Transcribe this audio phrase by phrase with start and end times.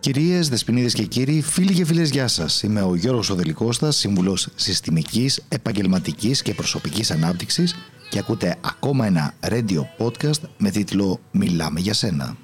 [0.00, 2.62] Κυρίες, δεσποινίδες και κύριοι, φίλοι και φίλες, γεια σας.
[2.62, 7.74] Είμαι ο Γιώργος Οδελικώστας, σύμβουλος συστημικής, επαγγελματικής και προσωπικής ανάπτυξης
[8.10, 12.43] και ακούτε ακόμα ένα radio podcast με τίτλο Μιλάμε για σένα.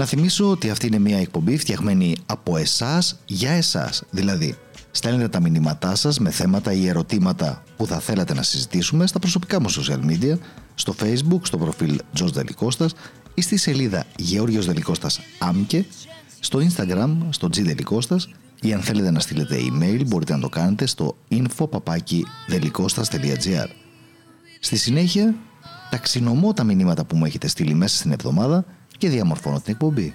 [0.00, 4.02] Να θυμίσω ότι αυτή είναι μια εκπομπή φτιαγμένη από εσάς για εσάς.
[4.10, 4.56] Δηλαδή,
[4.90, 9.60] στέλνετε τα μηνύματά σας με θέματα ή ερωτήματα που θα θέλατε να συζητήσουμε στα προσωπικά
[9.60, 10.38] μου social media,
[10.74, 12.94] στο facebook, στο προφίλ Τζος Δελικώστας
[13.34, 15.86] ή στη σελίδα Γεώργιος Δελικώστας Άμκε,
[16.40, 18.28] στο instagram, στο G Δελικώστας
[18.60, 23.68] ή αν θέλετε να στείλετε email μπορείτε να το κάνετε στο info.delikostas.gr
[24.60, 25.34] Στη συνέχεια,
[25.90, 28.64] ταξινομώ τα μηνύματα που μου έχετε στείλει μέσα στην εβδομάδα
[29.00, 30.14] και διαμορφώνω την εκπομπή.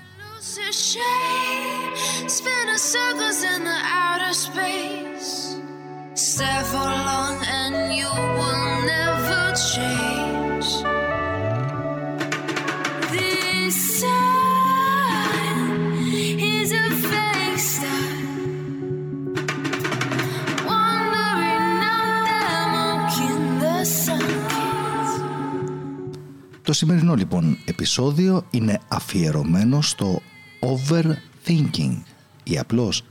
[26.65, 30.21] Το σημερινό λοιπόν επεισόδιο είναι αφιερωμένο στο
[30.59, 31.97] overthinking
[32.43, 33.03] ή απλώς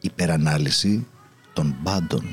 [0.00, 1.06] υπερανάλυση
[1.52, 2.24] των πάντων.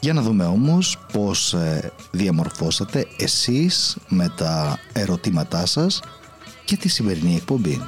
[0.00, 6.00] Για να δούμε όμως πώς ε, διαμορφώσατε εσείς με τα ερωτήματά σας
[6.68, 7.80] και τη σημερινή εκπομπή.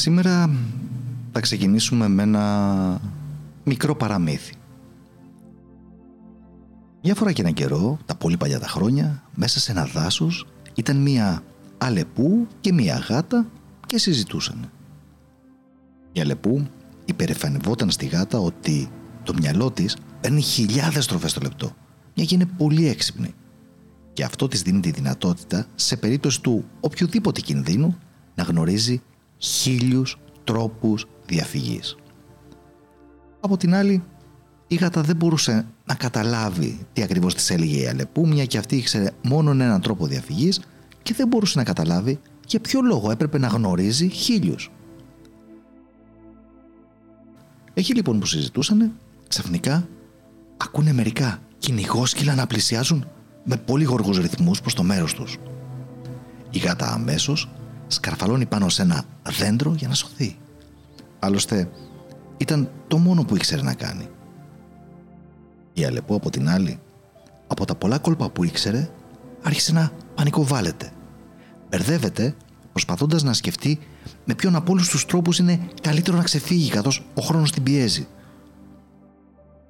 [0.00, 0.50] Σήμερα
[1.32, 3.00] θα ξεκινήσουμε με ένα
[3.64, 4.54] μικρό παραμύθι.
[7.02, 10.96] Μια φορά και έναν καιρό, τα πολύ παλιά τα χρόνια, μέσα σε ένα δάσος ήταν
[10.96, 11.42] μία
[11.78, 13.46] αλεπού και μία γάτα
[13.86, 14.70] και συζητούσαν.
[16.12, 16.66] Η αλεπού
[17.04, 18.90] υπερεφανευόταν στη γάτα ότι
[19.22, 21.72] το μυαλό της παίρνει χιλιάδες στροφές το λεπτό,
[22.14, 23.34] μια και είναι πολύ έξυπνη.
[24.12, 27.98] Και αυτό της δίνει τη δυνατότητα, σε περίπτωση του οποιοδήποτε κινδύνου,
[28.34, 29.02] να γνωρίζει
[29.40, 31.96] χίλιους τρόπους διαφυγής.
[33.40, 34.02] Από την άλλη,
[34.66, 38.76] η γάτα δεν μπορούσε να καταλάβει τι ακριβώς της έλεγε η Αλεπού, μια και αυτή
[38.76, 40.60] ήξερε μόνο έναν τρόπο διαφυγής
[41.02, 44.70] και δεν μπορούσε να καταλάβει για ποιο λόγο έπρεπε να γνωρίζει χίλιους.
[47.74, 48.90] Εκεί λοιπόν που συζητούσανε,
[49.28, 49.88] ξαφνικά
[50.56, 53.08] ακούνε μερικά κυνηγόσκυλα να πλησιάζουν
[53.44, 55.36] με πολύ γοργούς ρυθμούς προς το μέρος τους.
[56.50, 57.48] Η γάτα αμέσως
[57.92, 59.04] σκαρφαλώνει πάνω σε ένα
[59.38, 60.36] δέντρο για να σωθεί.
[61.18, 61.70] Άλλωστε,
[62.36, 64.08] ήταν το μόνο που ήξερε να κάνει.
[65.72, 66.80] Η Αλεπού από την άλλη,
[67.46, 68.90] από τα πολλά κόλπα που ήξερε,
[69.42, 70.90] άρχισε να πανικοβάλλεται.
[71.68, 72.34] Μπερδεύεται
[72.72, 73.78] προσπαθώντας να σκεφτεί
[74.24, 78.06] με ποιον από όλους τους τρόπους είναι καλύτερο να ξεφύγει καθώς ο χρόνος την πιέζει.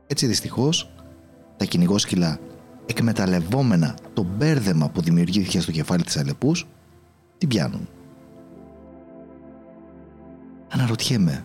[0.07, 0.91] Έτσι δυστυχώς,
[1.57, 2.39] τα κυνηγόσκυλα
[2.87, 6.67] εκμεταλλευόμενα το μπέρδεμα που δημιουργήθηκε στο κεφάλι της Αλεπούς,
[7.39, 7.89] την πιάνουν.
[10.73, 11.45] Αναρωτιέμαι,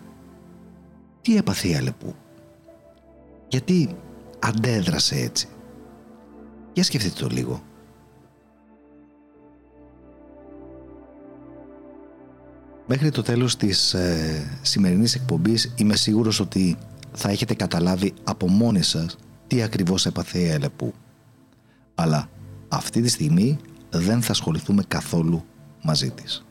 [1.20, 2.14] τι έπαθε η Αλεπού,
[3.48, 3.96] γιατί
[4.38, 5.48] αντέδρασε έτσι;
[6.72, 7.62] Για σκεφτείτε το λίγο.
[12.86, 16.76] Μέχρι το τέλος της ε, σημερινής εκπομπής είμαι σίγουρος ότι
[17.12, 20.92] θα έχετε καταλάβει από μόνοι σας τι ακριβώς έπαθε η Αλεπού.
[21.94, 22.28] Αλλά
[22.68, 23.58] αυτή τη στιγμή
[23.90, 25.44] δεν θα ασχοληθούμε καθόλου
[25.82, 26.44] μαζί της.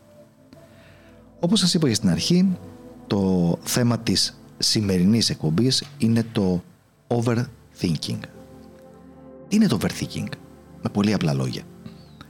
[1.40, 2.58] Όπως σας είπα και στην αρχή,
[3.08, 6.64] το θέμα της σημερινής εκπομπής είναι το
[7.08, 8.20] overthinking.
[9.48, 10.30] Τι είναι το overthinking?
[10.82, 11.64] Με πολύ απλά λόγια.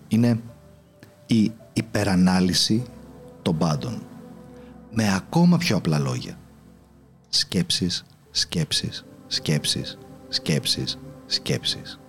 [0.07, 0.39] Είναι
[1.25, 2.83] η υπερανάλυση
[3.41, 4.01] των πάντων.
[4.91, 6.37] Με ακόμα πιο απλά λόγια.
[7.29, 9.97] Σκέψεις, σκέψεις, σκέψεις,
[10.29, 11.99] σκέψεις, σκέψεις.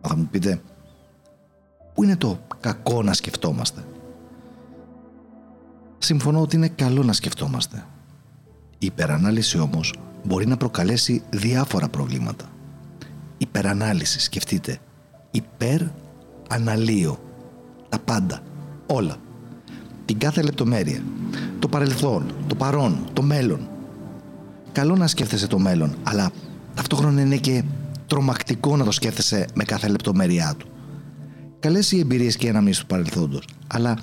[0.00, 0.62] Θα μου πείτε,
[1.94, 3.84] πού είναι το κακό να σκεφτόμαστε;
[6.04, 7.84] Συμφωνώ ότι είναι καλό να σκεφτόμαστε.
[8.78, 9.94] Η υπερανάλυση όμως
[10.24, 12.44] μπορεί να προκαλέσει διάφορα προβλήματα.
[13.38, 14.78] Υπερανάλυση, σκεφτείτε.
[15.30, 17.18] Υπεραναλύω.
[17.88, 18.40] Τα πάντα.
[18.86, 19.16] Όλα.
[20.04, 21.02] Την κάθε λεπτομέρεια.
[21.58, 23.68] Το παρελθόν, το παρόν, το μέλλον.
[24.72, 26.30] Καλό να σκέφτεσαι το μέλλον, αλλά
[26.74, 27.64] ταυτόχρονα είναι και
[28.06, 30.66] τρομακτικό να το σκέφτεσαι με κάθε λεπτομέρειά του.
[31.58, 33.98] Καλές οι εμπειρίες και οι αναμνήσεις του παρελθόντος, αλλά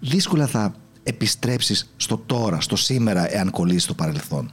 [0.00, 0.74] δύσκολα θα
[1.06, 4.52] επιστρέψεις στο τώρα, στο σήμερα, εάν κολλήσεις το παρελθόν.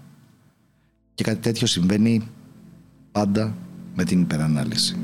[1.14, 2.28] Και κάτι τέτοιο συμβαίνει
[3.12, 3.56] πάντα
[3.96, 4.98] με την υπερανάλυση.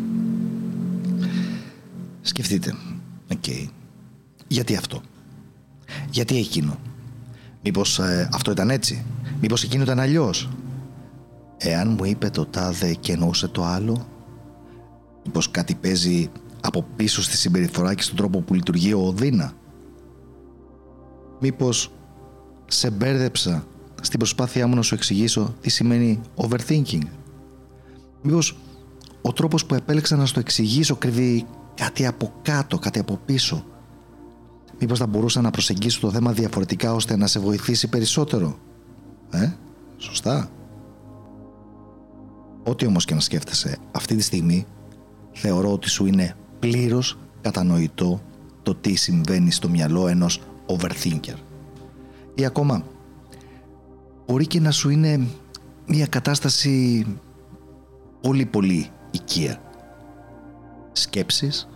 [2.21, 2.75] Σκεφτείτε,
[3.31, 3.45] οκ,
[4.47, 5.01] γιατί αυτό,
[6.11, 6.79] γιατί εκείνο,
[7.63, 9.05] μήπως ε, αυτό ήταν έτσι,
[9.41, 10.49] μήπως εκείνο ήταν αλλιώς,
[11.61, 14.07] Εάν μου είπε το τάδε και εννοούσε το άλλο,
[15.31, 16.29] πως κάτι παίζει
[16.61, 19.53] από πίσω στη συμπεριφορά και στον τρόπο που λειτουργεί ο δείνα;
[21.39, 21.91] Μήπως
[22.67, 23.65] σε μπέρδεψα
[24.01, 27.03] στην προσπάθειά μου να σου εξηγήσω τι σημαίνει overthinking;
[28.21, 28.57] Μήπως
[29.21, 31.45] ο τρόπος που επέλεξα να σου το εξηγήσω κρύβει
[31.75, 33.65] κάτι από κάτω, κάτι από πίσω;
[34.79, 38.57] Μήπως θα μπορούσα να προσεγγίσω το θέμα διαφορετικά ώστε να σε βοηθήσει περισσότερο;
[39.31, 39.51] Ε,
[39.97, 40.49] σωστά.
[42.63, 44.65] Ό,τι όμως και να σκέφτεσαι αυτή τη στιγμή,
[45.31, 48.21] θεωρώ ότι σου είναι πλήρως κατανοητό
[48.63, 51.37] το τι συμβαίνει στο μυαλό ενός overthinker.
[52.35, 52.83] Ή ακόμα,
[54.25, 55.27] μπορεί και να σου είναι
[55.87, 57.05] μια κατάσταση
[58.21, 59.61] πολύ πολύ οικία.
[60.91, 61.69] Σκέψεις,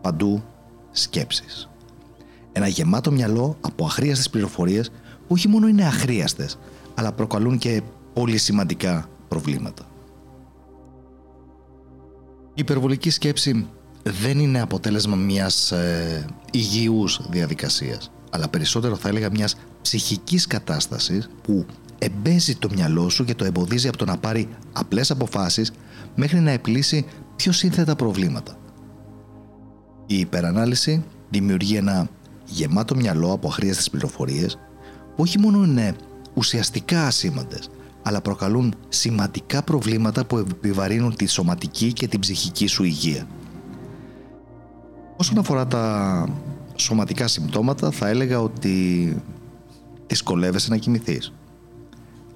[0.00, 0.42] παντού
[0.90, 1.68] σκέψεις.
[2.52, 6.58] Ένα γεμάτο μυαλό από αχρίαστες πληροφορίες που όχι μόνο είναι αχρίαστες,
[6.94, 7.82] αλλά προκαλούν και
[8.12, 9.84] πολύ σημαντικά προβλήματα.
[12.48, 13.66] Η υπερβολική σκέψη
[14.02, 21.66] δεν είναι αποτέλεσμα μιας ε, υγιούς διαδικασίας, αλλά περισσότερο θα έλεγα μιας ψυχικής κατάστασης που
[21.98, 25.72] εμπέζει το μυαλό σου και το εμποδίζει από το να πάρει απλές αποφάσεις
[26.14, 27.06] μέχρι να επιλύσει
[27.36, 28.56] πιο σύνθετα προβλήματα.
[30.06, 32.08] Η υπερανάλυση δημιουργεί ένα
[32.44, 34.58] γεμάτο μυαλό από αχρίαστες πληροφορίες
[35.16, 35.96] που όχι μόνο είναι
[36.34, 37.70] ουσιαστικά ασήμαντες,
[38.02, 43.26] αλλά προκαλούν σημαντικά προβλήματα που επιβαρύνουν τη σωματική και την ψυχική σου υγεία.
[45.16, 46.28] Όσον αφορά τα
[46.76, 49.16] σωματικά συμπτώματα θα έλεγα ότι
[50.06, 51.32] δυσκολεύεσαι να κοιμηθείς.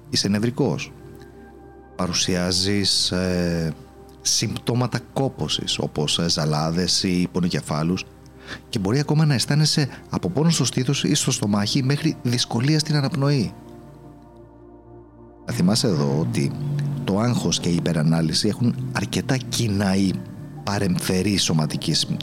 [0.09, 0.91] Είσαι νευρικός.
[1.95, 3.73] Παρουσιάζεις ε,
[4.21, 8.05] συμπτώματα κόπωσης όπως ε, ζαλάδες ή πονοκεφάλους
[8.69, 12.95] και μπορεί ακόμα να αισθάνεσαι από πόνος στο στήθος ή στο στομάχι μέχρι δυσκολία στην
[12.95, 13.53] αναπνοή.
[15.45, 16.51] Θα θυμάσαι εδώ ότι
[17.03, 20.11] το άγχος και η υπερανάλυση έχουν αρκετά κοινά ή
[20.63, 21.37] παρεμφερή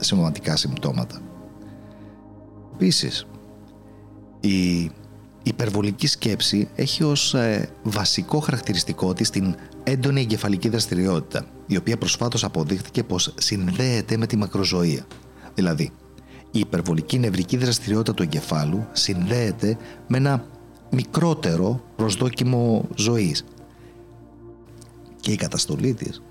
[0.01, 1.21] σωματικά συμπτώματα.
[2.81, 3.27] Επίσης,
[4.41, 4.91] η
[5.43, 9.55] υπερβολική σκέψη έχει ως ε, βασικό χαρακτηριστικό της την
[9.85, 15.07] έντονη εγκεφαλική δραστηριότητα, η οποία προσφάτως αποδείχθηκε πως συνδέεται με τη μακροζωία.
[15.55, 15.93] Δηλαδή,
[16.51, 20.45] η υπερβολική νευρική δραστηριότητα του εγκεφάλου συνδέεται με ένα
[20.91, 23.45] μικρότερο προσδόκιμο ζωής.
[25.21, 26.23] Και η καταστολή της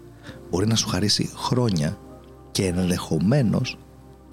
[0.50, 1.98] μπορεί να σου χαρίσει χρόνια
[2.52, 3.78] και ενδεχομένως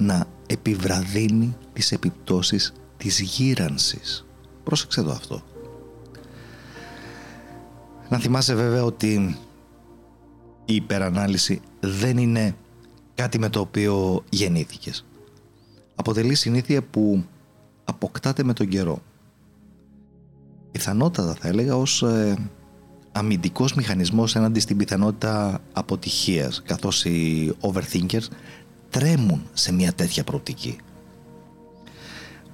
[0.05, 4.27] να επιβραδύνει τις επιπτώσεις της γύρανσης.
[4.65, 5.43] Πρόσεξε εδώ αυτό.
[8.09, 9.39] Να θυμάσαι βέβαια ότι
[10.65, 12.57] η υπερανάλυση δεν είναι
[13.15, 15.05] κάτι με το οποίο γεννήθηκες.
[15.95, 17.25] Αποτελεί συνήθεια που
[17.85, 19.03] αποκτάται με τον καιρό
[20.75, 22.37] πιθανότατα θα έλεγα ως ε,
[23.13, 28.27] αμυντικός μηχανισμός έναντι στην πιθανότητα αποτυχίας καθώς οι overthinkers
[28.95, 30.77] τρέμουν σε μια τέτοια προοπτική.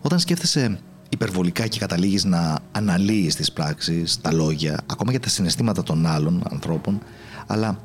[0.00, 5.82] Όταν σκέφτεσαι υπερβολικά και καταλήγεις να αναλύεις τις πράξεις, τα λόγια, ακόμα και τα συναισθήματα
[5.82, 7.02] των άλλων ανθρώπων,
[7.46, 7.80] αλλά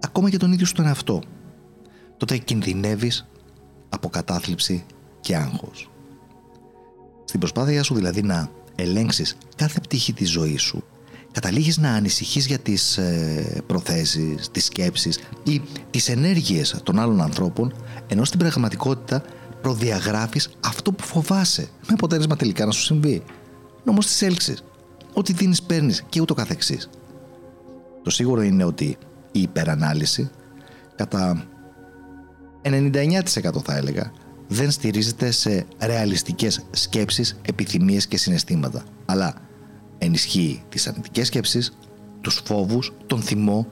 [0.00, 1.22] ακόμα και τον ίδιο στον εαυτό,
[2.16, 3.26] τότε κινδυνεύεις
[3.88, 4.84] από κατάθλιψη
[5.20, 5.90] και άγχος.
[7.24, 10.84] Στην προσπάθειά σου δηλαδή να ελέγξεις κάθε πτυχή της ζωής σου,
[11.32, 17.74] καταλήγεις να ανησυχείς για τις ε, προθέσεις, τις σκέψεις ή τις ενέργειες των άλλων ανθρώπων,
[18.08, 19.22] ενώ στην πραγματικότητα
[19.62, 23.22] προδιαγράφεις αυτό που φοβάσαι, με αποτέλεσμα τελικά να σου συμβεί.
[23.84, 24.62] Νόμος της έλξης,
[25.12, 26.90] ό,τι δίνεις παίρνεις και ούτω καθεξής.
[28.02, 28.96] Το σίγουρο είναι ότι
[29.32, 30.30] η υπερανάλυση
[30.96, 31.44] κατά
[32.62, 34.12] 99% θα έλεγα
[34.48, 39.34] δεν στηρίζεται σε ρεαλιστικές σκέψεις, επιθυμίες και συναισθήματα αλλά
[40.00, 41.78] ενισχύει τις αρνητικές σκέψεις,
[42.20, 43.66] τους φόβους, τον θυμό,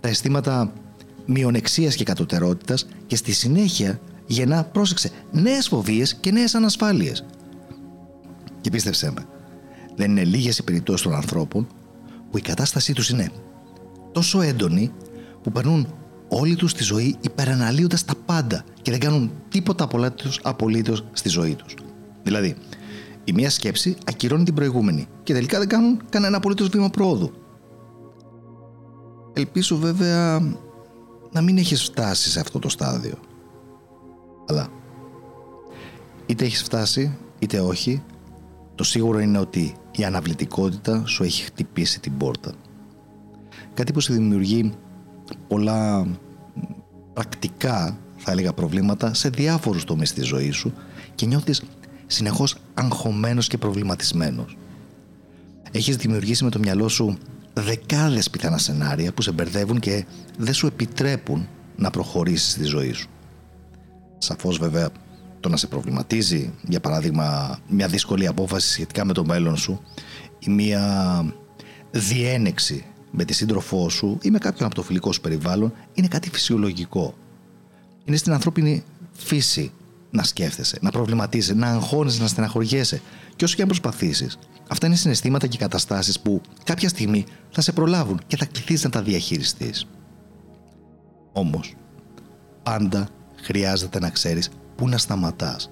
[0.00, 0.72] τα αισθήματα
[1.26, 7.24] μειονεξίας και κατωτερότητας και στη συνέχεια γεννά, πρόσεξε, νέες φοβίες και νέες ανασφάλειες.
[8.60, 9.26] Και πίστεψέ με,
[9.96, 11.66] δεν είναι λίγες οι περιπτώσεις των ανθρώπων
[12.30, 13.30] που η κατάστασή τους είναι
[14.12, 14.92] τόσο έντονη
[15.42, 15.86] που περνούν
[16.28, 21.54] όλη τους τη ζωή υπεραναλύοντας τα πάντα και δεν κάνουν τίποτα απολύτως, απολύτως στη ζωή
[21.54, 21.74] τους.
[22.22, 22.56] Δηλαδή,
[23.28, 27.32] η μία σκέψη ακυρώνει την προηγούμενη και τελικά δεν κάνουν κανένα απολύτως βήμα πρόοδου.
[29.32, 30.40] Ελπίζω βέβαια
[31.32, 33.14] να μην έχεις φτάσει σε αυτό το στάδιο.
[34.48, 34.68] Αλλά
[36.26, 38.02] είτε έχεις φτάσει είτε όχι,
[38.74, 42.52] το σίγουρο είναι ότι η αναβλητικότητα σου έχει χτυπήσει την πόρτα.
[43.74, 44.72] Κάτι που σου δημιουργεί
[45.48, 46.06] πολλά
[47.12, 50.72] πρακτικά θα έλεγα προβλήματα σε διάφορους τομείς της ζωής σου
[51.14, 51.62] και νιώθεις
[52.08, 54.56] συνεχώς αγχωμένος και προβληματισμένος.
[55.70, 57.18] Έχεις δημιουργήσει με το μυαλό σου
[57.52, 60.04] δεκάδες πιθανά σενάρια που σε μπερδεύουν και
[60.38, 63.08] δεν σου επιτρέπουν να προχωρήσεις στη ζωή σου.
[64.18, 64.90] Σαφώς βέβαια
[65.40, 69.82] το να σε προβληματίζει, για παράδειγμα μια δύσκολη απόφαση σχετικά με το μέλλον σου
[70.38, 71.24] ή μια
[71.90, 76.30] διένεξη με τη σύντροφό σου ή με κάποιον από το φιλικό σου περιβάλλον είναι κάτι
[76.30, 77.14] φυσιολογικό.
[78.04, 79.72] Είναι στην ανθρώπινη φύση
[80.10, 83.02] να σκέφτεσαι, να προβληματίζει, να αγχώνεσαι, να στεναχωριέσαι.
[83.36, 84.38] Και όσο και αν προσπαθήσεις,
[84.68, 88.90] αυτά είναι συναισθήματα και καταστάσεις που κάποια στιγμή θα σε προλάβουν και θα κληθείς να
[88.90, 89.86] τα διαχειριστείς.
[91.32, 91.74] Όμως,
[92.62, 93.08] πάντα
[93.42, 95.70] χρειάζεται να ξέρεις πού να σταματάς.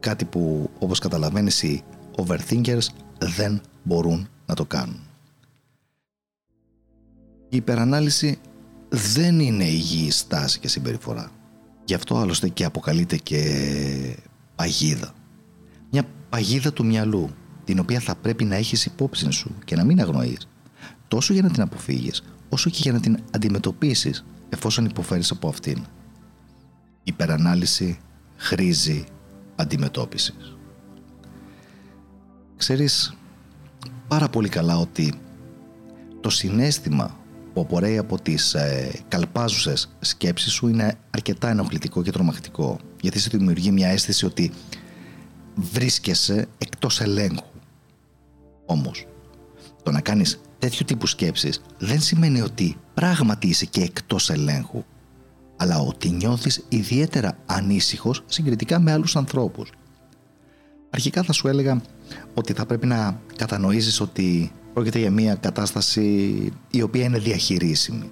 [0.00, 1.82] Κάτι που, όπως καταλαβαίνεις, οι
[2.16, 2.86] overthinkers
[3.18, 5.00] δεν μπορούν να το κάνουν.
[7.48, 8.38] Η υπερανάλυση
[8.88, 11.30] δεν είναι υγιή στάση και συμπεριφορά.
[11.88, 13.42] Γι' αυτό άλλωστε και αποκαλείται και
[14.54, 15.14] παγίδα.
[15.90, 17.30] Μια παγίδα του μυαλού,
[17.64, 20.48] την οποία θα πρέπει να έχεις υπόψη σου και να μην αγνοείς.
[21.08, 25.76] Τόσο για να την αποφύγεις, όσο και για να την αντιμετωπίσεις εφόσον υποφέρεις από αυτήν.
[25.76, 25.84] Η
[27.02, 27.98] υπερανάλυση
[28.36, 29.04] χρήζει
[29.56, 30.56] αντιμετώπισης.
[32.56, 33.16] Ξέρεις
[34.08, 35.14] πάρα πολύ καλά ότι
[36.20, 37.16] το συνέστημα
[37.58, 43.28] που απορρέει από τις ε, καλπάζουσες σκέψεις σου είναι αρκετά ενοχλητικό και τρομακτικό γιατί σε
[43.32, 44.52] δημιουργεί μια αίσθηση ότι
[45.54, 47.46] βρίσκεσαι εκτός ελέγχου.
[48.66, 49.06] Όμως,
[49.82, 54.84] το να κάνεις τέτοιου τύπου σκέψεις δεν σημαίνει ότι πράγματι είσαι και εκτός ελέγχου
[55.56, 59.72] αλλά ότι νιώθεις ιδιαίτερα ανήσυχος συγκριτικά με άλλους ανθρώπους.
[60.90, 61.82] Αρχικά θα σου έλεγα
[62.34, 66.02] ότι θα πρέπει να κατανοήσεις ότι Πρόκειται για μια κατάσταση
[66.70, 68.10] η οποία είναι διαχειρίσιμη.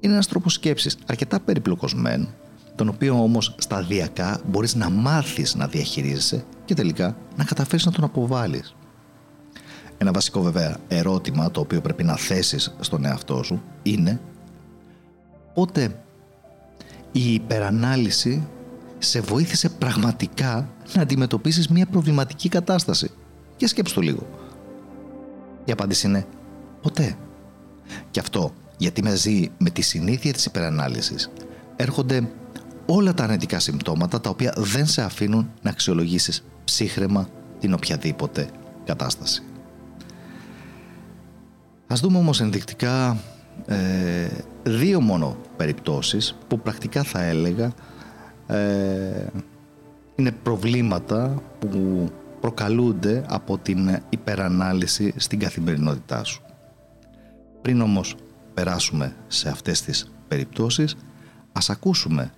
[0.00, 2.28] Είναι ένας τρόπος σκέψης αρκετά περιπλοκοσμένο,
[2.74, 8.04] τον οποίο όμως σταδιακά μπορείς να μάθεις να διαχειρίζεσαι και τελικά να καταφέρεις να τον
[8.04, 8.74] αποβάλεις.
[9.98, 14.20] Ένα βασικό βέβαια ερώτημα το οποίο πρέπει να θέσεις στον εαυτό σου είναι
[15.54, 16.00] πότε
[17.12, 18.48] η υπερανάλυση
[18.98, 23.10] σε βοήθησε πραγματικά να αντιμετωπίσεις μια προβληματική κατάσταση.
[23.56, 24.37] Και σκέψου το λίγο.
[25.68, 26.26] Η απάντηση είναι
[26.82, 27.16] ποτέ.
[28.10, 31.30] Και αυτό γιατί μαζί με τη συνήθεια της υπερανάλυσης
[31.76, 32.28] έρχονται
[32.86, 37.28] όλα τα αρνητικά συμπτώματα τα οποία δεν σε αφήνουν να αξιολογήσεις ψύχρεμα
[37.60, 38.48] την οποιαδήποτε
[38.84, 39.42] κατάσταση.
[41.86, 43.16] Ας δούμε όμως ενδεικτικά
[43.66, 44.28] ε,
[44.62, 47.72] δύο μόνο περιπτώσεις που πρακτικά θα έλεγα
[48.46, 49.26] ε,
[50.16, 52.10] είναι προβλήματα που
[52.40, 56.42] προκαλούνται από την υπερανάλυση στην καθημερινότητά σου.
[57.62, 58.16] Πριν όμως
[58.54, 60.96] περάσουμε σε αυτές τις περιπτώσεις,
[61.52, 62.32] ας ακούσουμε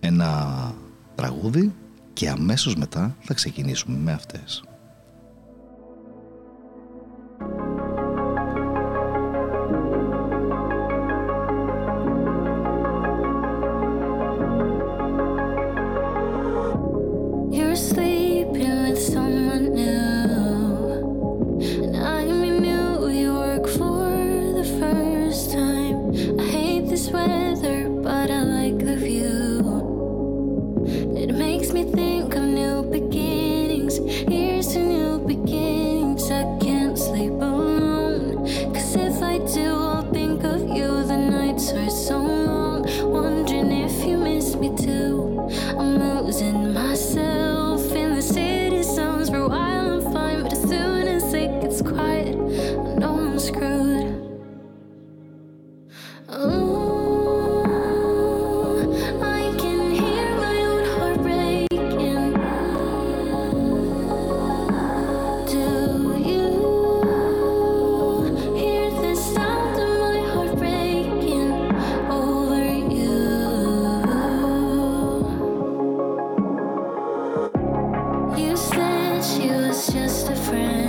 [0.00, 0.72] ένα
[1.14, 1.74] τραγούδι
[2.12, 4.64] και αμέσως μετά θα ξεκινήσουμε με αυτές.
[79.30, 80.79] she was just a friend.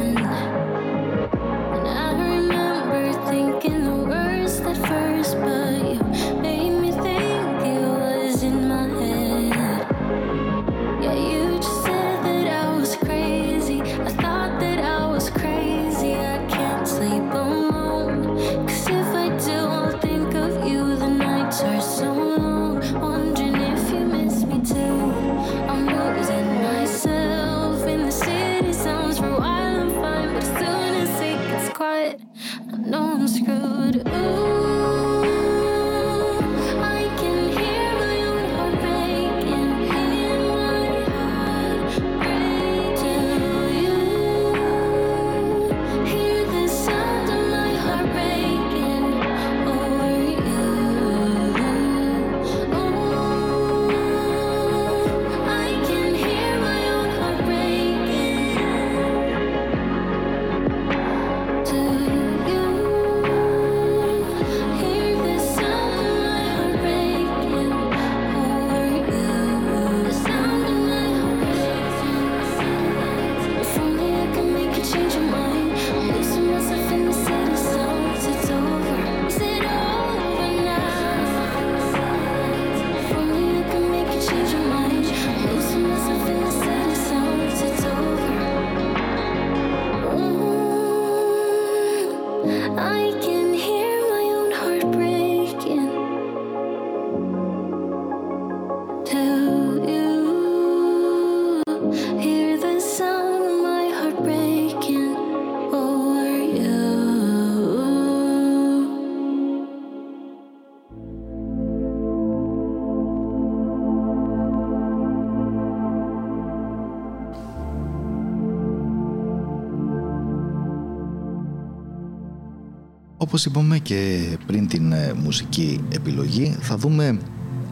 [123.32, 127.20] Όπως είπαμε και πριν την ε, μουσική επιλογή θα δούμε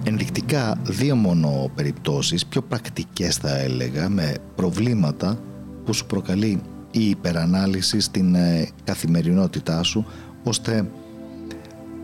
[0.04, 5.40] ενδεικτικά δύο μόνο περιπτώσεις, πιο πρακτικές θα έλεγα, με προβλήματα
[5.86, 10.06] που σου προκαλεί η υπερανάλυση στην ε, καθημερινότητά σου
[10.44, 10.92] ώστε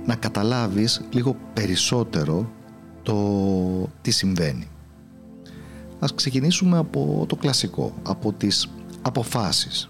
[0.06, 2.52] να καταλάβεις λίγο περισσότερο
[3.04, 3.18] το
[4.02, 4.68] τι συμβαίνει.
[6.00, 8.70] Ας ξεκινήσουμε από το κλασικό, από τις
[9.02, 9.90] αποφάσεις.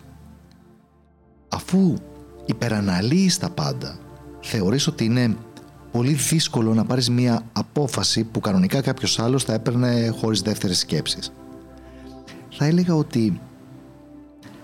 [1.49, 1.95] Αφού
[2.45, 3.97] υπεραναλύεις τα πάντα,
[4.41, 5.35] θεωρείς ότι είναι
[5.91, 11.31] πολύ δύσκολο να πάρεις μια απόφαση που κανονικά κάποιος άλλος θα έπαιρνε χωρίς δεύτερες σκέψεις.
[12.49, 13.39] Θα έλεγα ότι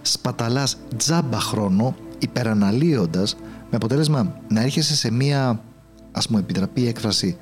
[0.01, 5.63] σπαταλάς τζάμπα χρόνο υπεραναλύοντας με αποτέλεσμα να έρχεσαι σε μια
[6.11, 7.37] ας μου επιτραπεί έκφραση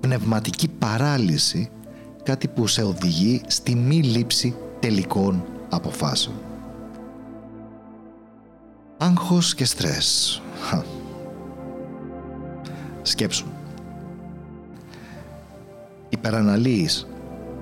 [0.00, 1.70] πνευματική παράλυση
[2.22, 6.47] κάτι που σε οδηγεί στη μη λήψη τελικών αποφάσεων.
[9.00, 10.42] Άγχος και στρες.
[13.02, 13.46] Σκέψου.
[16.08, 17.06] Υπεραναλύεις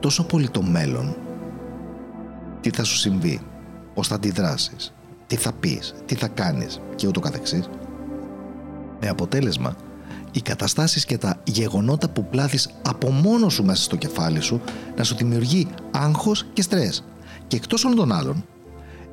[0.01, 1.16] τόσο πολύ το μέλλον,
[2.61, 3.40] τι θα σου συμβεί,
[3.94, 4.92] πώς θα αντιδράσεις,
[5.27, 7.68] τι θα πεις, τι θα κάνεις και ούτω καθεξής.
[9.01, 9.77] Με αποτέλεσμα,
[10.33, 14.61] οι καταστάσεις και τα γεγονότα που πλάθεις από μόνος σου μέσα στο κεφάλι σου
[14.96, 17.05] να σου δημιουργεί άγχος και στρες.
[17.46, 18.44] Και εκτός όλων των άλλων,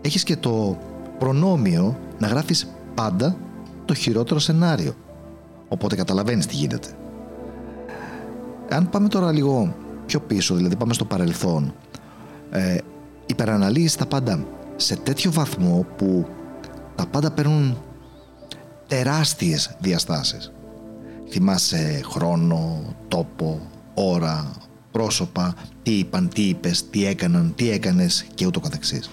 [0.01, 0.77] έχεις και το
[1.19, 3.35] προνόμιο να γράφεις πάντα
[3.85, 4.95] το χειρότερο σενάριο.
[5.67, 6.87] Οπότε καταλαβαίνεις τι γίνεται.
[8.69, 11.73] Αν πάμε τώρα λίγο πιο πίσω, δηλαδή πάμε στο παρελθόν,
[12.51, 12.77] ε,
[13.25, 14.45] υπεραναλύεις τα πάντα
[14.75, 16.27] σε τέτοιο βαθμό που
[16.95, 17.77] τα πάντα παίρνουν
[18.87, 20.51] τεράστιες διαστάσεις.
[21.29, 23.61] Θυμάσαι χρόνο, τόπο,
[23.93, 24.51] ώρα,
[24.91, 29.09] πρόσωπα, τι είπαν, τι είπες, τι έκαναν, τι έκανες και ούτω καθεξής.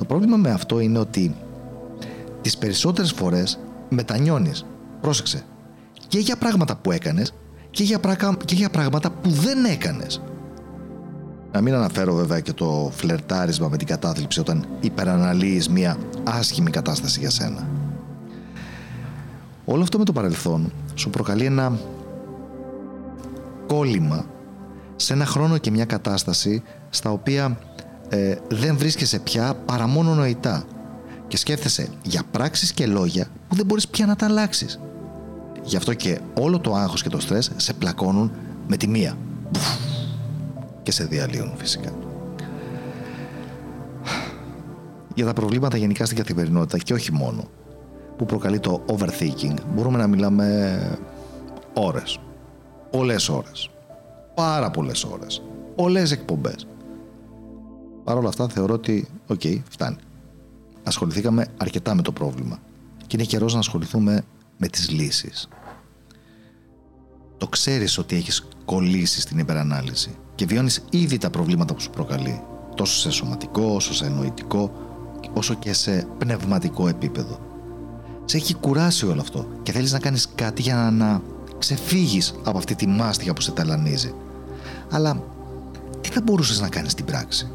[0.00, 1.36] Το πρόβλημα με αυτό είναι ότι
[2.40, 3.58] τις περισσότερες φορές
[3.88, 4.66] μετανιώνεις.
[5.00, 5.44] Πρόσεξε.
[6.08, 7.34] Και για πράγματα που έκανες
[7.70, 8.00] και για,
[8.44, 10.22] και για πράγματα που δεν έκανες.
[11.52, 17.20] Να μην αναφέρω βέβαια και το φλερτάρισμα με την κατάθλιψη όταν υπεραναλύεις μια άσχημη κατάσταση
[17.20, 17.68] για σένα.
[19.64, 21.78] Όλο αυτό με το παρελθόν σου προκαλεί ένα
[23.66, 24.24] κόλλημα
[24.96, 27.58] σε ένα χρόνο και μια κατάσταση στα οποία
[28.10, 30.64] ε, δεν βρίσκεσαι πια παρά μόνο νοητά.
[31.28, 34.80] Και σκέφτεσαι για πράξεις και λόγια που δεν μπορείς πια να τα αλλάξεις.
[35.62, 38.32] Γι' αυτό και όλο το άγχος και το στρες σε πλακώνουν
[38.68, 39.16] με τη μία.
[40.82, 41.92] Και σε διαλύουν φυσικά.
[45.14, 47.44] Για τα προβλήματα γενικά στην καθημερινότητα και όχι μόνο
[48.16, 50.98] που προκαλεί το overthinking μπορούμε να μιλάμε
[51.74, 52.18] ώρες,
[52.90, 53.70] πολλές ώρες,
[54.34, 55.42] πάρα πολλές ώρες,
[55.76, 56.66] πολλές εκπομπές
[58.10, 59.96] Παρ' όλα αυτά θεωρώ ότι, ok, okay, φτάνει.
[60.82, 62.58] Ασχοληθήκαμε αρκετά με το πρόβλημα
[63.06, 64.24] και είναι καιρός να ασχοληθούμε
[64.56, 65.48] με τις λύσεις.
[67.36, 72.42] Το ξέρεις ότι έχεις κολλήσει στην υπερανάλυση και βιώνεις ήδη τα προβλήματα που σου προκαλεί,
[72.74, 74.72] τόσο σε σωματικό, όσο σε νοητικό,
[75.32, 77.38] όσο και σε πνευματικό επίπεδο.
[78.24, 81.22] Σε έχει κουράσει όλο αυτό και θέλεις να κάνεις κάτι για να
[81.58, 84.14] ξεφύγεις από αυτή τη μάστιγα που σε ταλανίζει.
[84.90, 85.22] Αλλά
[86.00, 87.50] τι θα μπορούσες να κάνεις στην πράξη;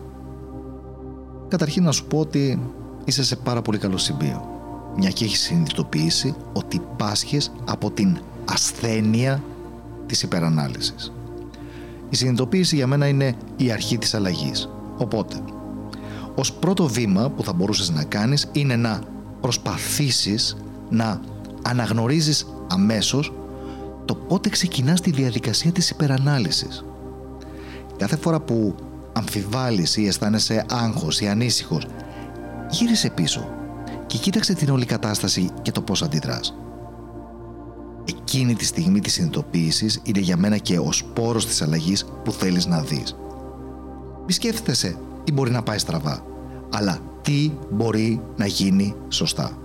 [1.47, 2.60] Καταρχήν να σου πω ότι
[3.05, 4.49] είσαι σε πάρα πολύ καλό σημείο.
[4.97, 9.43] Μια και έχεις συνειδητοποιήσει ότι πάσχεις από την ασθένεια
[10.05, 11.13] της υπερανάλυσης.
[12.10, 14.69] Η συνειδητοποίηση για μένα είναι η αρχή της αλλαγής.
[14.97, 15.36] Οπότε,
[16.36, 19.01] ως πρώτο βήμα που θα μπορούσες να κάνεις είναι να
[19.41, 20.58] προσπαθήσεις
[20.89, 21.21] να
[21.62, 23.34] αναγνωρίζεις αμέσως
[24.05, 26.86] το πότε ξεκινάς τη διαδικασία της υπερανάλυσης.
[27.97, 28.75] Κάθε φορά που
[29.15, 31.88] αμφιβάλλεις ή αισθάνεσαι άγχος ή ανήσυχος,
[32.69, 33.49] γύρισε πίσω
[34.06, 36.56] και κοίταξε την όλη κατάσταση και το πώς αντιδράς.
[38.06, 42.65] Εκείνη τη στιγμή της συνειδητοποίησης είναι για μένα και ο σπόρος της αλλαγής που θέλεις
[42.65, 43.15] να δεις.
[44.25, 46.25] Μη σκέφτεσαι τι μπορεί να πάει στραβά,
[46.73, 49.58] αλλά τι μπορεί να γίνει σωστά.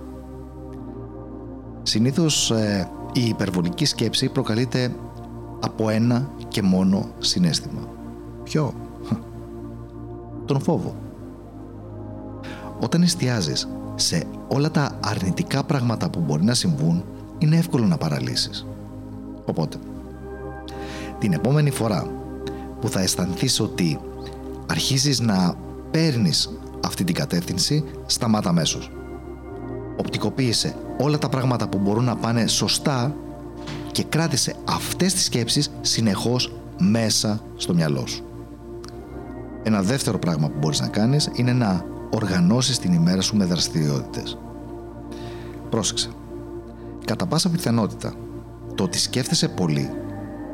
[1.83, 4.95] Συνήθως ε, η υπερβολική σκέψη προκαλείται
[5.59, 7.87] από ένα και μόνο συνέστημα.
[8.43, 8.73] Ποιο;
[10.51, 10.95] Τον φόβο.
[12.79, 17.03] Όταν εστιάζεις σε όλα τα αρνητικά πράγματα που μπορεί να συμβούν,
[17.37, 18.67] είναι εύκολο να παραλύσεις.
[19.45, 19.77] Οπότε,
[21.19, 22.07] την επόμενη φορά
[22.81, 23.99] που θα αισθανθείς ότι
[24.69, 25.55] αρχίζεις να
[25.91, 26.49] παίρνεις
[26.85, 28.91] αυτή την κατεύθυνση, σταμάτα αμέσως.
[29.97, 33.15] Οπτικοποίησε όλα τα πράγματα που μπορούν να πάνε σωστά
[33.91, 38.30] και κράτησε αυτές τις σκέψεις συνεχώς μέσα στο μυαλό σου.
[39.63, 44.37] Ένα δεύτερο πράγμα που μπορείς να κάνεις είναι να οργανώσεις την ημέρα σου με δραστηριότητες.
[45.69, 46.09] Πρόσεξε.
[47.05, 48.13] Κατά πάσα πιθανότητα,
[48.75, 49.89] το ότι σκέφτεσαι πολύ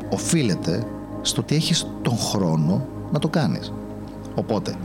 [0.10, 0.88] οφείλεται
[1.22, 3.74] στο ότι έχεις τον χρόνο να το κάνεις.
[4.36, 4.76] Οπότε,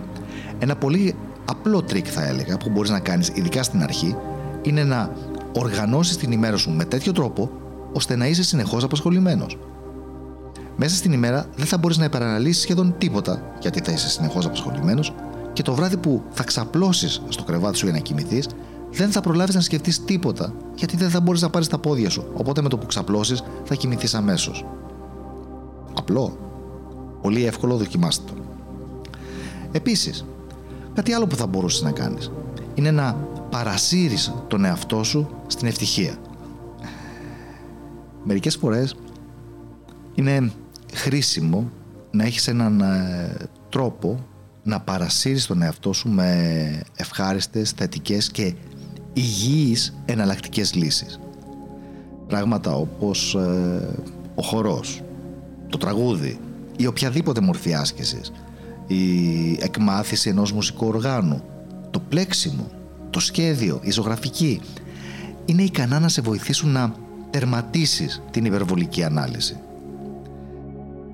[0.59, 4.17] ένα πολύ απλό τρικ θα έλεγα που μπορείς να κάνεις ειδικά στην αρχή
[4.63, 5.17] είναι να
[5.53, 7.51] οργανώσεις την ημέρα σου με τέτοιο τρόπο
[7.93, 9.59] ώστε να είσαι συνεχώς απασχολημένος.
[10.77, 15.15] Μέσα στην ημέρα δεν θα μπορείς να επαναλύσεις σχεδόν τίποτα γιατί θα είσαι συνεχώς απασχολημένος
[15.53, 18.49] και το βράδυ που θα ξαπλώσεις στο κρεβάτι σου για να κοιμηθείς,
[18.91, 22.25] δεν θα προλάβεις να σκεφτείς τίποτα γιατί δεν θα μπορείς να πάρεις τα πόδια σου
[22.35, 24.65] οπότε με το που ξαπλώσεις θα κοιμηθείς αμέσως.
[25.95, 26.39] Απλό.
[27.23, 28.43] Πολύ εύκολο δοκιμάστε το.
[29.73, 30.25] Επίσης,
[30.95, 32.31] κάτι άλλο που θα μπορούσες να κάνεις
[32.75, 33.13] είναι να
[33.51, 36.15] παρασύρεις τον εαυτό σου στην ευτυχία.
[38.25, 38.95] Μερικές φορές
[40.15, 40.53] είναι
[40.93, 41.71] χρήσιμο
[42.11, 43.37] να έχεις έναν ε,
[43.69, 44.27] τρόπο
[44.63, 48.55] να παρασύρεις τον εαυτό σου με ευχάριστες, θετικές και
[49.13, 51.21] υγιείς εναλλακτικές λύσεις.
[52.27, 53.99] Πράγματα όπως ε,
[54.35, 55.03] ο χορός,
[55.69, 56.39] το τραγούδι
[56.77, 58.33] ή οποιαδήποτε μορφή άσκησης,
[58.87, 59.03] η
[59.61, 61.43] εκμάθηση ενός μουσικού οργάνου,
[61.91, 62.71] το πλέξιμο,
[63.11, 64.61] το σχέδιο, η ζωγραφική
[65.45, 66.95] είναι ικανά να σε βοηθήσουν να
[67.31, 69.57] τερματίσεις την υπερβολική ανάλυση.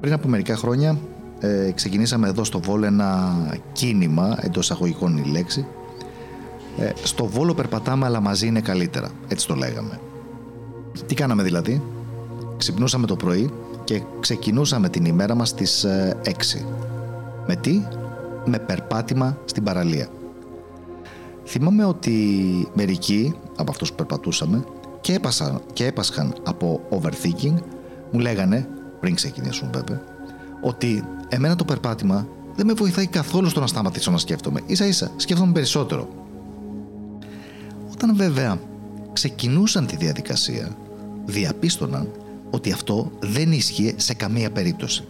[0.01, 0.99] Πριν από μερικά χρόνια
[1.41, 3.35] ε, ξεκινήσαμε εδώ στο Βόλο ένα
[3.73, 5.67] κίνημα, εντός αγωγικών η λέξη.
[6.79, 10.01] Ε, στο Βόλο περπατάμε αλλά μαζί είναι καλύτερα, έτσι το λέγαμε.
[11.07, 11.83] Τι κάναμε δηλαδή,
[12.57, 13.51] ξυπνούσαμε το πρωί
[13.85, 15.89] και ξεκινούσαμε την ημέρα μας στις 6.
[15.89, 16.65] Ε,
[17.47, 17.83] Με τι,
[18.45, 20.09] με περπάτημα στην παραλία.
[21.45, 22.13] Θυμάμαι ότι
[22.75, 24.65] μερικοί από αυτούς που περπατούσαμε
[25.01, 27.55] και, έπασαν, και έπασχαν από overthinking
[28.11, 28.69] μου λέγανε,
[29.01, 30.03] πριν ξεκινήσουν βέβαια,
[30.63, 34.61] ότι εμένα το περπάτημα δεν με βοηθάει καθόλου στο να σταματήσω να σκέφτομαι.
[34.67, 36.09] Ίσα ίσα, σκέφτομαι περισσότερο.
[37.93, 38.61] Όταν βέβαια
[39.13, 40.77] ξεκινούσαν τη διαδικασία,
[41.25, 42.09] διαπίστωναν
[42.51, 45.05] ότι αυτό δεν ίσχυε σε καμία περίπτωση.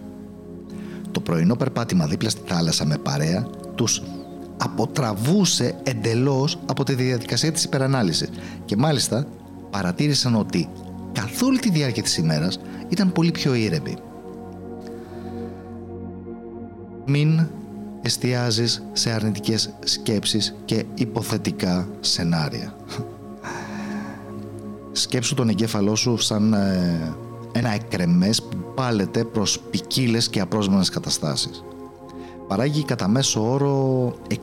[1.11, 4.03] Το πρωινό περπάτημα δίπλα στη θάλασσα με παρέα τους
[4.57, 8.29] αποτραβούσε εντελώς από τη διαδικασία της υπερανάλυσης
[8.65, 9.27] και μάλιστα
[9.71, 10.69] παρατήρησαν ότι
[11.13, 13.97] καθ' όλη τη διάρκεια της ημέρας ήταν πολύ πιο ήρεμοι.
[17.07, 17.47] Μην
[18.03, 22.77] εστιάζεις σε αρνητικές σκέψεις και υποθετικά σενάρια.
[24.93, 27.15] Σκέψου τον εγκέφαλό σου σαν ε,
[27.53, 31.65] ένα εκρεμές που πάλεται προς ποικίλες και απρόσμενες καταστάσεις.
[32.49, 34.37] Παράγει κατά μέσο όρο 60.000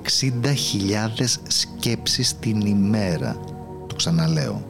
[1.48, 3.40] σκέψεις την ημέρα.
[3.88, 4.66] Το ξαναλέω.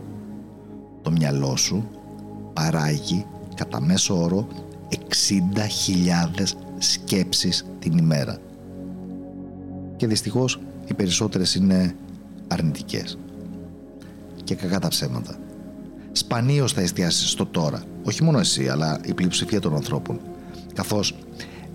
[1.01, 1.89] Το μυαλό σου
[2.53, 4.47] παράγει κατά μέσο όρο
[4.89, 4.97] 60.000
[6.77, 8.37] σκέψεις την ημέρα.
[9.95, 11.95] Και δυστυχώς οι περισσότερες είναι
[12.47, 13.17] αρνητικές.
[14.43, 15.37] Και κακά τα ψέματα.
[16.11, 17.83] Σπανίως θα εστιάσεις στο τώρα.
[18.03, 20.19] Όχι μόνο εσύ, αλλά η πλειοψηφία των ανθρώπων.
[20.73, 21.15] Καθώς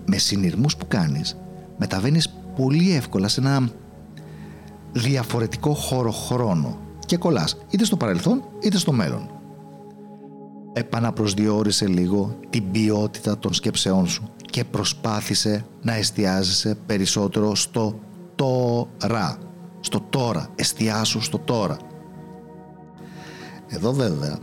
[0.05, 1.37] με συνειρμούς που κάνεις,
[1.77, 3.69] μεταβαίνεις πολύ εύκολα σε ένα
[4.91, 9.40] διαφορετικό χώρο χρόνο και κολλάς είτε στο παρελθόν είτε στο μέλλον.
[10.73, 17.99] Επαναπροσδιορίσε λίγο την ποιότητα των σκέψεών σου και προσπάθησε να εστιάζεσαι περισσότερο στο
[18.35, 19.37] τώρα.
[19.79, 20.47] Στο τώρα.
[20.55, 21.77] Εστιάσου στο τώρα.
[23.67, 24.37] Εδώ βέβαια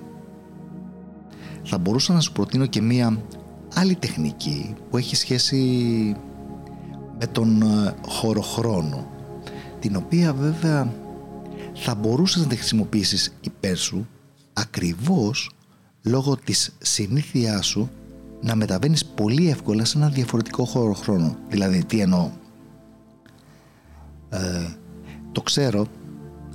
[1.62, 3.23] θα μπορούσα να σου προτείνω και μία
[3.75, 5.57] άλλη τεχνική που έχει σχέση
[7.19, 9.07] με τον ε, χωροχρόνο
[9.81, 10.93] την οποία βέβαια
[11.75, 14.09] θα μπορούσες να τη χρησιμοποιήσεις υπέρ σου
[14.53, 15.51] ακριβώς
[16.03, 17.91] λόγω της συνήθειάς σου
[18.41, 21.37] να μεταβαίνεις πολύ εύκολα σε ένα διαφορετικό χώρο χρόνο.
[21.49, 22.31] Δηλαδή, τι εννοώ;
[24.29, 24.67] Ε,
[25.33, 25.87] το ξέρω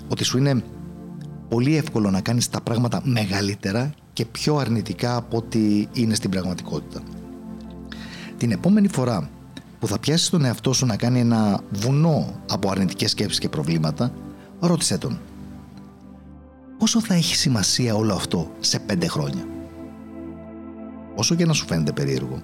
[0.08, 0.64] ότι σου είναι
[1.50, 7.02] πολύ εύκολο να κάνεις τα πράγματα μεγαλύτερα και πιο αρνητικά από ό,τι είναι στην πραγματικότητα.
[8.38, 9.30] Την επόμενη φορά
[9.80, 14.14] που θα πιάσεις τον εαυτό σου να κάνει ένα βουνό από αρνητικές σκέψεις και προβλήματα,
[14.60, 15.20] ρώτησέ τον.
[16.78, 19.48] Πόσο θα έχει σημασία όλο αυτό σε πέντε χρόνια;
[21.16, 22.42] Όσο και να σου φαίνεται περίεργο,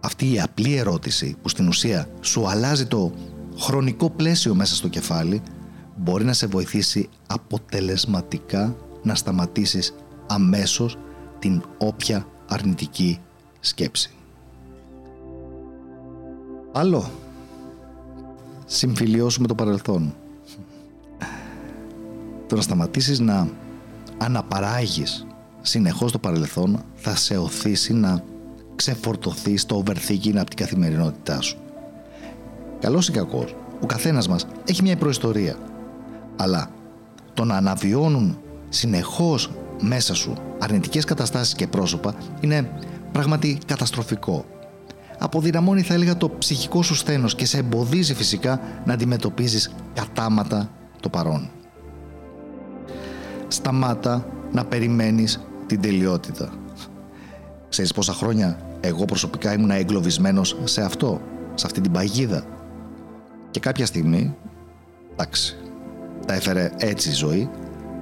[0.00, 3.12] αυτή η απλή ερώτηση που στην ουσία σου αλλάζει το
[3.58, 5.42] χρονικό πλαίσιο μέσα στο κεφάλι
[5.96, 9.94] μπορεί να σε βοηθήσει αποτελεσματικά να σταματήσεις
[10.26, 10.98] αμέσως
[11.38, 13.18] την όποια αρνητική
[13.60, 14.10] σκέψη.
[16.72, 17.10] Άλλο.
[18.64, 20.14] Συμφιλιώσουμε το παρελθόν.
[22.46, 23.48] Το να σταματήσεις να
[24.18, 25.26] αναπαράγεις
[25.60, 28.22] συνεχώς το παρελθόν θα σε οθήσει να
[28.76, 31.58] ξεφορτωθείς το overthinking από την καθημερινότητά σου.
[32.80, 35.56] Καλός ή κακός, ο καθένας μας έχει μια προϊστορία.
[36.36, 36.70] Αλλά
[37.34, 42.70] το να αναβιώνουν συνεχώς μέσα σου αρνητικές καταστάσεις και πρόσωπα είναι
[43.12, 44.44] πράγματι καταστροφικό
[45.18, 51.08] αποδυναμώνει θα έλεγα το ψυχικό σου σθένος και σε εμποδίζει φυσικά να αντιμετωπίζεις κατάματα το
[51.08, 51.50] παρόν.
[53.54, 56.48] Σταμάτα να περιμένεις την τελειότητα.
[57.68, 61.20] Ξέρεις πόσα χρόνια εγώ προσωπικά ήμουν εγκλωβισμένος σε αυτό,
[61.54, 62.44] σε αυτή την παγίδα.
[63.50, 64.36] Και κάποια στιγμή,
[65.12, 65.56] εντάξει,
[66.26, 67.50] τα έφερε έτσι η ζωή,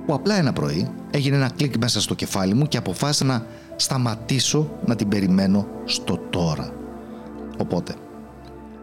[0.06, 4.70] που απλά ένα πρωί έγινε ένα κλικ μέσα στο κεφάλι μου και αποφάσισα να σταματήσω
[4.84, 6.72] να την περιμένω στο τώρα.
[7.58, 7.94] Οπότε,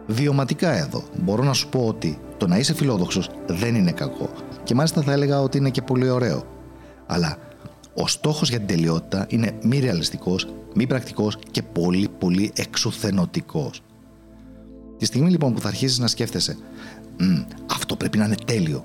[0.06, 4.30] βιωματικά εδώ μπορώ να σου πω ότι το να είσαι φιλόδοξος δεν είναι κακό
[4.64, 6.58] και μάλιστα θα έλεγα ότι είναι και πολύ ωραίο.
[7.12, 7.36] Αλλά
[7.94, 13.82] ο στόχος για την τελειότητα είναι μη ρεαλιστικός, μη πρακτικός και πολύ πολύ εξουθενωτικός.
[14.98, 16.56] Τη στιγμή λοιπόν που θα αρχίσεις να σκέφτεσαι
[17.76, 18.84] αυτό πρέπει να είναι τέλειο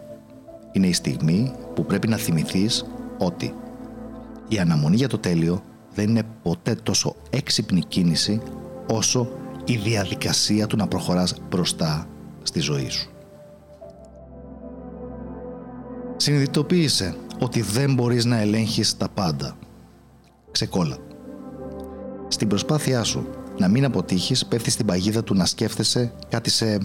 [0.72, 2.86] είναι η στιγμή που πρέπει να θυμηθείς
[3.18, 3.54] ότι
[4.48, 5.64] η αναμονή για το τέλειο
[5.96, 8.42] δεν είναι ποτέ τόσο έξυπνη κίνηση
[8.92, 9.30] όσο
[9.66, 12.08] η διαδικασία του να προχωράς μπροστά
[12.44, 13.10] στη ζωή σου.
[16.18, 19.58] Συνειδητοποίησε ότι δεν μπορείς να ελέγχεις τα πάντα.
[20.52, 20.98] Ξεκόλα.
[22.28, 26.78] Στην προσπάθειά σου να μην αποτύχεις πέφτεις στην παγίδα του να σκέφτεσαι κάτι σε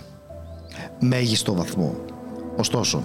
[1.00, 1.94] μέγιστο βαθμό.
[2.56, 3.04] Ωστόσο,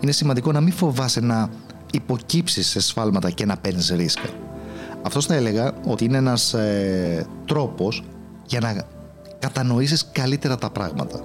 [0.00, 1.50] είναι σημαντικό να μην φοβάσαι να
[1.92, 4.28] υποκύψεις σε σφάλματα και να παίρνεις ρίσκα.
[5.02, 8.04] Αυτός θα έλεγα ότι είναι ένας ε, τρόπος
[8.46, 8.84] για να
[9.38, 11.24] κατανοήσεις καλύτερα τα πράγματα.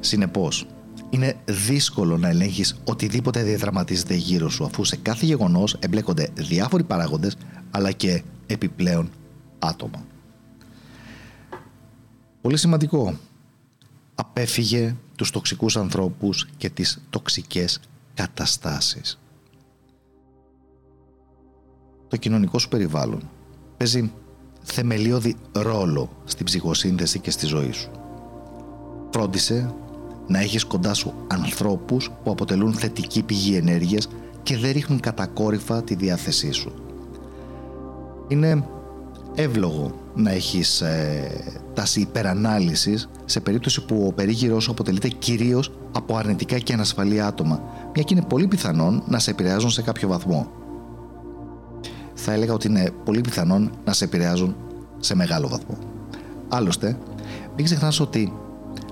[0.00, 0.66] Συνεπώς,
[1.10, 7.36] είναι δύσκολο να ελέγχεις οτιδήποτε διαδραματίζεται γύρω σου αφού σε κάθε γεγονός εμπλέκονται διάφοροι παράγοντες
[7.70, 9.10] αλλά και επιπλέον
[9.58, 10.04] άτομα.
[12.40, 13.16] Πολύ σημαντικό.
[14.14, 17.80] Απέφυγε τους τοξικούς ανθρώπους και τις τοξικές
[18.14, 19.18] καταστάσεις.
[22.08, 23.28] Το κοινωνικό σου περιβάλλον
[23.76, 24.12] παίζει
[24.62, 27.90] θεμελιώδη ρόλο στην ψυχοσύνθεση και στη ζωή σου.
[29.12, 29.74] Φρόντισε
[30.30, 34.08] να έχεις κοντά σου ανθρώπους που αποτελούν θετική πηγή ενέργειας
[34.42, 36.72] και δεν ρίχνουν κατακόρυφα τη διάθεσή σου.
[38.28, 38.64] Είναι
[39.34, 41.30] εύλογο να έχεις ε,
[41.74, 47.62] τάση υπερανάλυσης σε περίπτωση που ο περίγυρός σου αποτελείται κυρίως από αρνητικά και ανασφαλή άτομα,
[47.94, 50.60] μια και είναι πολύ πιθανόν να σε επηρεάζουν σε κάποιο βαθμό
[52.22, 54.56] θα έλεγα ότι είναι πολύ πιθανόν να σε επηρεάζουν
[54.98, 55.78] σε μεγάλο βαθμό.
[56.48, 56.98] Άλλωστε,
[57.56, 58.32] μην ξεχνάς ότι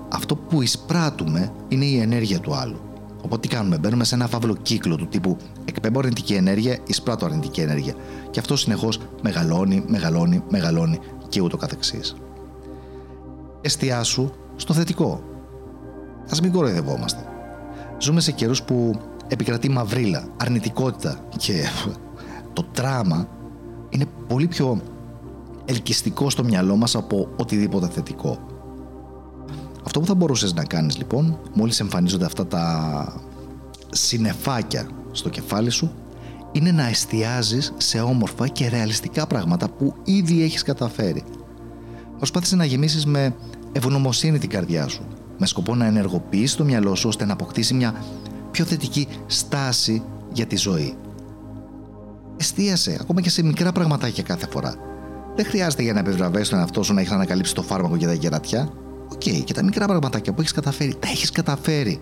[0.09, 2.79] αυτό που εισπράττουμε είναι η ενέργεια του άλλου.
[3.21, 7.61] Οπότε τι κάνουμε, μπαίνουμε σε ένα φαύλο κύκλο του τύπου εκπέμπω αρνητική ενέργεια, εισπράττω αρνητική
[7.61, 7.93] ενέργεια.
[8.29, 12.15] Και αυτό συνεχώς μεγαλώνει, μεγαλώνει, μεγαλώνει και ούτω καθεξής.
[13.61, 15.23] Εστιάσου στο θετικό.
[16.29, 17.23] ας μην κοροϊδευόμαστε.
[17.97, 21.53] Ζούμε σε καιρούς που επικρατεί μαυρίλα, αρνητικότητα και
[22.53, 23.27] το τράμα
[23.89, 24.81] είναι πολύ πιο
[25.65, 28.48] ελκυστικό στο μυαλό μας από οτιδήποτε θετικό.
[29.89, 33.21] Αυτό που θα μπορούσες να κάνεις λοιπόν, μόλις εμφανίζονται αυτά τα
[33.89, 35.91] συνεφάκια στο κεφάλι σου,
[36.51, 41.23] είναι να εστιάζεις σε όμορφα και ρεαλιστικά πράγματα που ήδη έχεις καταφέρει.
[42.17, 43.35] Προσπάθησε να γεμίσεις με
[43.71, 45.03] ευγνωμοσύνη την καρδιά σου,
[45.37, 47.93] με σκοπό να ενεργοποιήσει το μυαλό σου ώστε να αποκτήσει μια
[48.51, 50.95] πιο θετική στάση για τη ζωή.
[52.37, 54.75] Εστίασε ακόμα και σε μικρά πραγματάκια κάθε φορά.
[55.35, 58.13] Δεν χρειάζεται για να επιβραβεύσει τον εαυτό σου να έχεις ανακαλύψει το φάρμακο για τα
[58.13, 58.69] γερατιά.
[59.19, 61.99] Ok, okay, και τα μικρά πραγματάκια που έχεις καταφέρει, τα έχεις καταφέρει.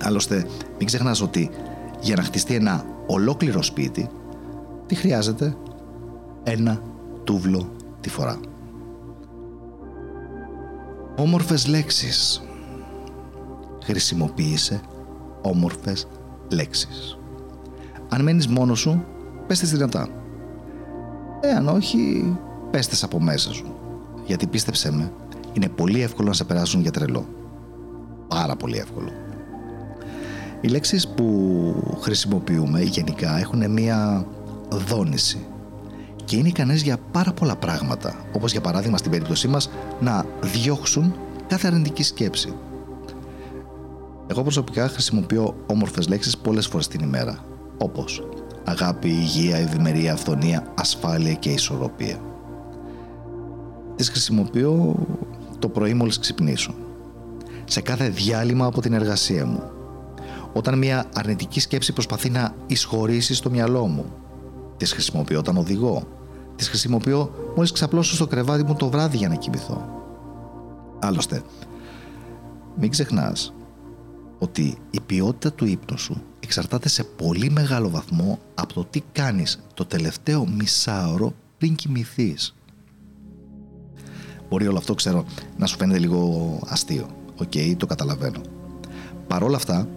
[0.00, 0.46] Άλλωστε,
[0.78, 1.50] μην ξεχνάς ότι
[2.00, 4.08] για να χτιστεί ένα ολόκληρο σπίτι,
[4.86, 5.56] τι χρειάζεται,
[6.42, 6.82] ένα
[7.24, 8.40] τούβλο τη φορά.
[11.16, 12.42] Όμορφες λέξεις.
[13.84, 14.80] Χρησιμοποίησε
[15.42, 16.08] όμορφες
[16.48, 17.18] λέξεις.
[18.08, 19.04] Αν μένεις μόνος σου,
[19.46, 20.08] πες τις δυνατά.
[21.40, 22.34] Εάν όχι,
[22.70, 23.74] πες τις από μέσα σου.
[24.24, 25.12] Γιατί πίστεψέ με,
[25.56, 27.26] είναι πολύ εύκολο να σε περάσουν για τρελό.
[28.28, 29.10] Πάρα πολύ εύκολο.
[30.60, 34.26] Οι λέξεις που χρησιμοποιούμε γενικά έχουν μία
[34.70, 35.46] δόνηση
[36.24, 41.14] και είναι ικανές για πάρα πολλά πράγματα, όπως για παράδειγμα στην περίπτωσή μας να διώξουν
[41.46, 42.54] κάθε αρνητική σκέψη.
[44.26, 47.44] Εγώ προσωπικά χρησιμοποιώ όμορφες λέξεις πολλές φορές την ημέρα,
[47.78, 48.28] όπως
[48.64, 52.20] αγάπη, υγεία, ευημερία, αυθονία, ασφάλεια και ισορροπία.
[53.96, 54.94] Τις χρησιμοποιώ
[55.58, 56.74] το πρωί μόλις ξυπνήσω.
[57.64, 59.62] Σε κάθε διάλειμμα από την εργασία μου.
[60.52, 64.12] Όταν μια αρνητική σκέψη προσπαθεί να εισχωρήσει στο μυαλό μου.
[64.76, 66.02] Τις χρησιμοποιώ όταν οδηγώ.
[66.56, 69.88] Τις χρησιμοποιώ μόλις ξαπλώσω στο κρεβάτι μου το βράδυ για να κοιμηθώ.
[70.98, 71.42] Άλλωστε,
[72.76, 73.54] μην ξεχνάς
[74.38, 79.60] ότι η ποιότητα του ύπνου σου εξαρτάται σε πολύ μεγάλο βαθμό από το τι κάνεις
[79.74, 82.55] το τελευταίο μισάωρο πριν κοιμηθείς.
[84.48, 85.24] Μπορεί όλο αυτό, ξέρω,
[85.56, 87.06] να σου φαίνεται λίγο αστείο.
[87.36, 88.40] Οκ, το καταλαβαίνω.
[89.26, 89.88] Παρ' όλα αυτά,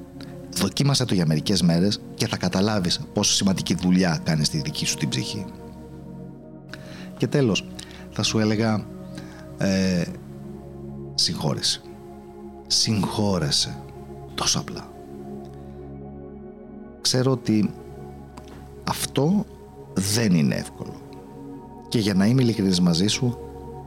[0.56, 4.98] δοκίμασε το για μερικές μέρες και θα καταλάβεις πόσο σημαντική δουλειά κάνεις στη δική σου
[4.98, 5.46] την ψυχή.
[7.18, 7.68] Και τέλος,
[8.12, 8.86] θα σου έλεγα
[9.58, 10.04] ε,
[11.16, 11.82] συγχώρεση.
[12.68, 13.84] Συγχώρεσε.
[14.36, 14.92] Τόσο απλά.
[17.02, 17.74] Ξέρω ότι
[18.84, 19.46] αυτό
[19.94, 20.94] δεν είναι εύκολο.
[21.88, 23.38] Και για να είμαι ειλικρινής μαζί σου,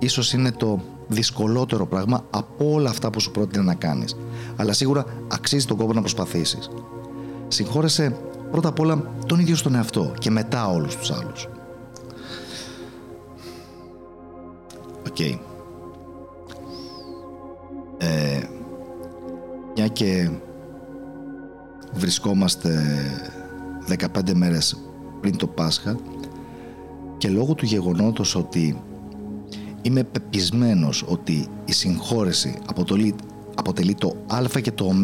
[0.03, 4.17] ίσως είναι το δυσκολότερο πράγμα από όλα αυτά που σου πρότεινα να κάνεις.
[4.57, 6.71] Αλλά σίγουρα αξίζει τον κόπο να προσπαθήσεις.
[7.49, 8.17] Συγχώρεσε
[8.51, 11.49] πρώτα απ' όλα τον ίδιο σου τον εαυτό και μετά όλους τους άλλους.
[15.07, 15.17] Ok.
[15.19, 15.39] Okay.
[17.99, 18.41] Ε,
[19.75, 20.31] μια και
[21.93, 22.85] βρισκόμαστε
[23.89, 24.77] 15 μέρες
[25.21, 25.97] πριν το Πάσχα
[27.19, 28.83] και λόγω του γεγονότος ότι
[29.83, 33.15] είμαι πεπισμένος ότι η συγχώρεση αποτελεί,
[33.55, 34.95] αποτελεί το α και το ω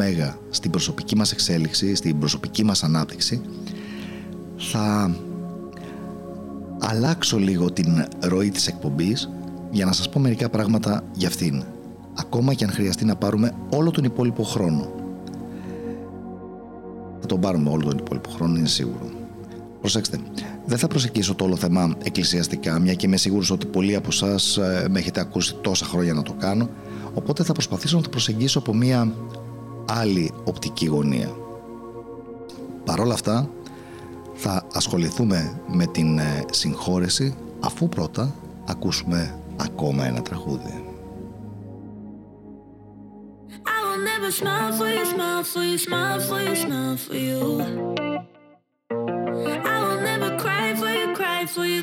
[0.50, 3.40] στην προσωπική μας εξέλιξη, στην προσωπική μας ανάπτυξη.
[4.56, 5.16] Θα
[6.80, 9.30] αλλάξω λίγο την ροή της εκπομπής
[9.70, 11.64] για να σας πω μερικά πράγματα για αυτήν
[12.18, 14.92] ακόμα και αν χρειαστεί να πάρουμε όλο τον υπόλοιπο χρόνο.
[17.20, 19.18] Θα τον πάρουμε όλο τον υπόλοιπο χρόνο είναι σίγουρο
[19.80, 20.18] Προσέξτε,
[20.66, 24.56] δεν θα προσεγγίσω το όλο θέμα εκκλησιαστικά, μια και είμαι σίγουρος ότι πολλοί από εσάς
[24.56, 26.70] ε, με έχετε ακούσει τόσα χρόνια να το κάνω.
[27.14, 29.12] Οπότε θα προσπαθήσω να το προσεγγίσω από μια
[29.88, 31.30] άλλη οπτική γωνία.
[32.84, 33.50] Παρ' όλα αυτά,
[34.34, 38.34] θα ασχοληθούμε με την ε, συγχώρεση αφού πρώτα
[38.66, 40.82] ακούσουμε ακόμα ένα τραγούδι.
[46.98, 47.38] for you,
[51.48, 51.82] cry for you,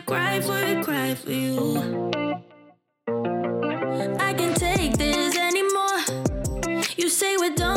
[0.83, 2.11] cry for you.
[4.19, 6.85] I can't take this anymore.
[6.97, 7.74] You say we're done,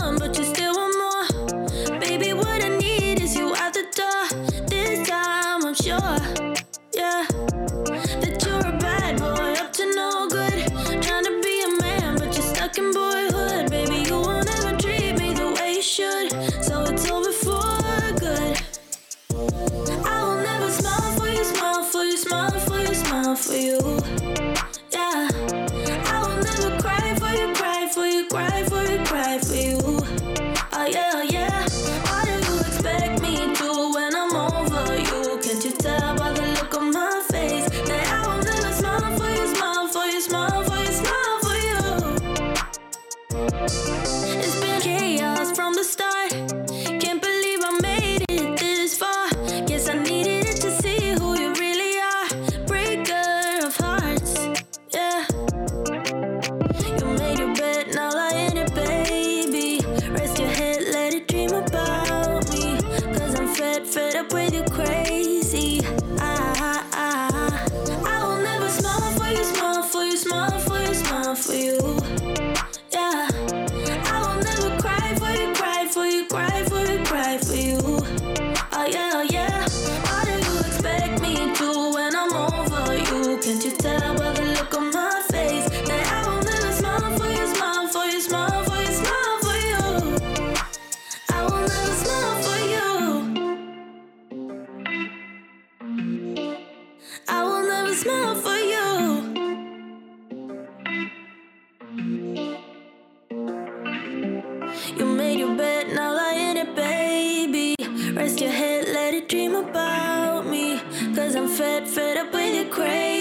[111.59, 113.18] fed, fed up with your crazy.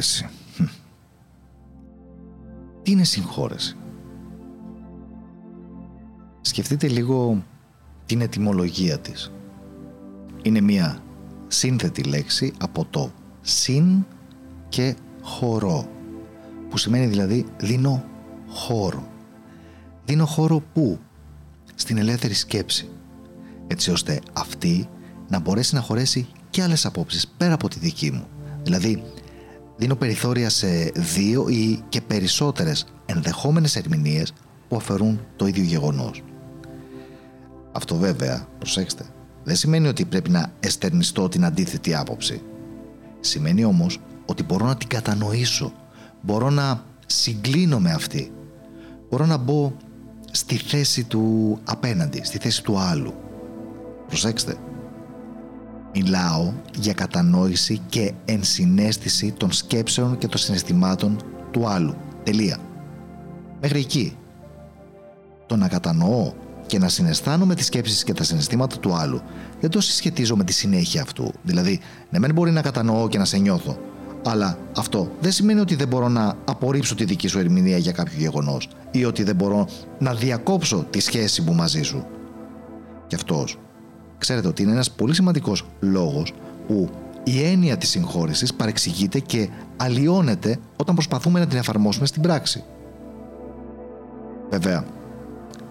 [0.00, 0.28] Συγχώρεση.
[0.56, 0.64] Χμ.
[2.82, 3.76] Τι είναι συγχώρεση;
[6.40, 7.44] Σκεφτείτε λίγο
[8.06, 9.32] την ετυμολογία της.
[10.42, 11.02] Είναι μια
[11.46, 14.06] σύνθετη λέξη από το συν
[14.68, 15.88] και χωρό
[16.68, 18.04] που σημαίνει δηλαδή δίνω
[18.48, 19.08] χώρο.
[20.04, 20.98] Δίνω χώρο πού;
[21.74, 22.88] Στην ελεύθερη σκέψη
[23.66, 24.88] έτσι ώστε αυτή
[25.28, 28.26] να μπορέσει να χωρέσει και άλλες απόψεις πέρα από τη δική μου.
[28.62, 29.02] Δηλαδή
[29.78, 34.32] δίνω περιθώρια σε δύο ή και περισσότερες ενδεχόμενες ερμηνείες
[34.68, 36.22] που αφαιρούν το ίδιο γεγονός.
[37.72, 39.04] Αυτό βέβαια, προσέξτε,
[39.44, 42.42] δεν σημαίνει ότι πρέπει να εστερνιστώ την αντίθετη άποψη.
[43.20, 45.72] Σημαίνει όμως ότι μπορώ να την κατανοήσω,
[46.22, 48.32] μπορώ να συγκλίνω με αυτή,
[49.10, 49.72] μπορώ να μπω
[50.30, 53.14] στη θέση του απέναντι, στη θέση του άλλου.
[54.06, 54.56] Προσέξτε,
[55.94, 61.20] μιλάω για κατανόηση και ενσυναίσθηση των σκέψεων και των συναισθημάτων
[61.50, 61.94] του άλλου.
[62.22, 62.58] Τελεία.
[63.60, 64.16] Μέχρι εκεί.
[65.46, 66.32] Το να κατανοώ
[66.66, 69.20] και να συναισθάνομαι τις σκέψεις και τα συναισθήματα του άλλου
[69.60, 71.32] δεν το συσχετίζω με τη συνέχεια αυτού.
[71.42, 71.80] Δηλαδή,
[72.10, 73.78] ναι, μεν μπορεί να κατανοώ και να σε νιώθω,
[74.24, 78.18] αλλά αυτό δεν σημαίνει ότι δεν μπορώ να απορρίψω τη δική σου ερμηνεία για κάποιο
[78.18, 79.68] γεγονός ή ότι δεν μπορώ
[79.98, 82.06] να διακόψω τη σχέση μου μαζί σου.
[83.06, 83.58] Και αυτός
[84.18, 86.32] ξέρετε ότι είναι ένας πολύ σημαντικός λόγος
[86.66, 86.90] που
[87.24, 92.64] η έννοια της συγχώρεσης παρεξηγείται και αλλοιώνεται όταν προσπαθούμε να την εφαρμόσουμε στην πράξη.
[94.50, 94.84] Βέβαια,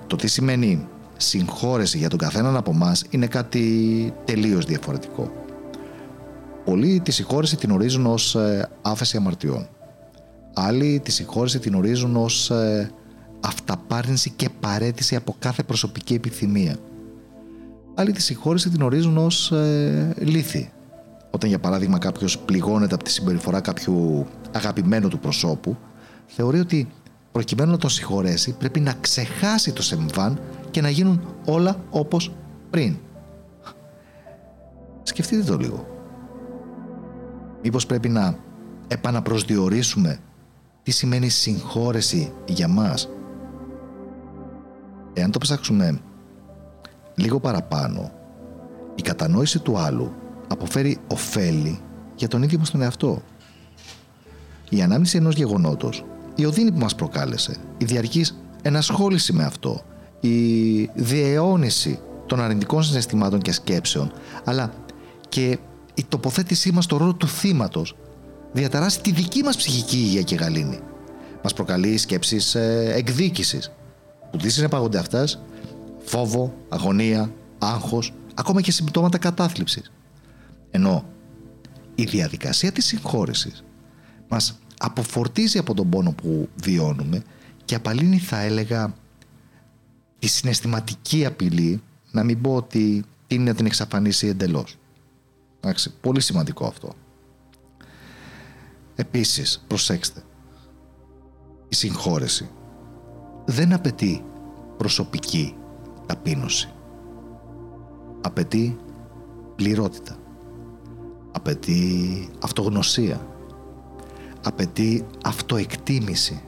[0.07, 0.87] το τι σημαίνει
[1.17, 5.31] συγχώρεση για τον καθέναν από εμά είναι κάτι τελείως διαφορετικό.
[6.65, 9.67] Πολλοί τη συγχώρεση την ορίζουν ως ε, άφεση αμαρτιών.
[10.53, 12.91] Άλλοι τη συγχώρεση την ορίζουν ως ε,
[13.39, 16.75] αυταπάρνηση και παρέτηση από κάθε προσωπική επιθυμία.
[17.99, 20.71] Άλλοι τη συγχώρεση την ορίζουν ως ε, λύθη.
[21.31, 25.77] Όταν για παράδειγμα κάποιος πληγώνεται από τη συμπεριφορά κάποιου αγαπημένου του προσώπου,
[26.25, 26.87] θεωρεί ότι
[27.31, 30.39] προκειμένου να τον συγχωρέσει πρέπει να ξεχάσει το σεμβάν
[30.71, 32.33] και να γίνουν όλα όπως
[32.69, 32.97] πριν.
[35.03, 35.87] Σκεφτείτε το λίγο.
[37.63, 38.37] Μήπως πρέπει να
[38.87, 40.19] επαναπροσδιορίσουμε
[40.83, 43.09] τι σημαίνει συγχώρεση για μας.
[45.13, 46.01] Εάν το ψάξουμε
[47.17, 48.11] λίγο παραπάνω,
[48.95, 50.11] η κατανόηση του άλλου
[50.47, 51.79] αποφέρει ωφέλη
[52.15, 53.21] για τον ίδιο μας τον εαυτό.
[54.69, 56.05] Η ανάμνηση ενός γεγονότος,
[56.35, 59.81] η οδύνη που μας προκάλεσε, η διαρκής ενασχόληση με αυτό,
[60.19, 64.11] η διαιώνιση των αρνητικών συναισθημάτων και σκέψεων,
[64.43, 64.73] αλλά
[65.29, 65.57] και
[65.93, 67.95] η τοποθέτησή μας στο ρόλο του θύματος
[68.51, 70.79] διαταράσσει τη δική μας ψυχική υγεία και γαλήνη.
[71.43, 73.71] Μας προκαλεί σκέψεις ε, εκδίκησης,
[74.31, 75.41] που τι συνεπαγόνται αυτές,
[76.07, 79.91] φόβο, αγωνία, άγχος, ακόμα και συμπτώματα κατάθλιψης.
[80.71, 81.05] Ενώ
[81.95, 83.63] η διαδικασία της συγχώρεσης
[84.27, 87.23] μας αποφορτίζει από τον πόνο που βιώνουμε
[87.65, 88.93] και απαλύνει θα έλεγα
[90.19, 91.81] τη συναισθηματική απειλή
[92.11, 94.75] να μην πω ότι είναι να την εξαφανίσει εντελώς.
[95.59, 96.93] Εντάξει, πολύ σημαντικό αυτό.
[98.95, 100.23] Επίσης, προσέξτε,
[101.69, 102.49] η συγχώρεση
[103.45, 104.23] δεν απαιτεί
[104.77, 105.55] προσωπική
[106.07, 106.69] ταπείνωση.
[108.21, 108.77] Απαιτεί
[109.55, 110.15] πληρότητα.
[111.31, 113.27] Απαιτεί αυτογνωσία.
[114.43, 116.41] Απαιτεί αυτοεκτίμηση.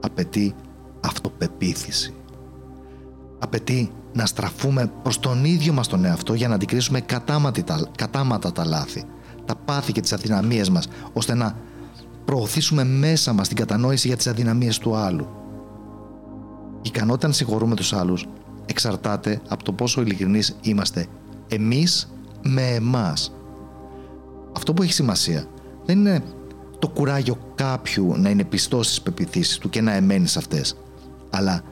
[0.00, 0.54] Απαιτεί
[1.00, 2.14] αυτοπεποίθηση.
[3.38, 7.00] Απαιτεί να στραφούμε προς τον ίδιο μας τον εαυτό για να αντικρίσουμε
[7.96, 9.04] κατάματα τα λάθη,
[9.44, 11.56] τα πάθη και τις αδυναμίες μας, ώστε να
[12.24, 15.28] προωθήσουμε μέσα μας την κατανόηση για τις αδυναμίες του άλλου.
[16.86, 18.26] Η ικανότητα να συγχωρούμε τους άλλους
[18.66, 21.06] εξαρτάται από το πόσο ειλικρινείς είμαστε
[21.48, 22.12] εμείς
[22.42, 23.32] με εμάς.
[24.56, 25.44] Αυτό που έχει σημασία
[25.84, 26.22] δεν είναι
[26.78, 30.76] το κουράγιο κάποιου να είναι πιστός στις πεπιθήσεις του και να εμένει σε αυτές,
[31.30, 31.62] αλλά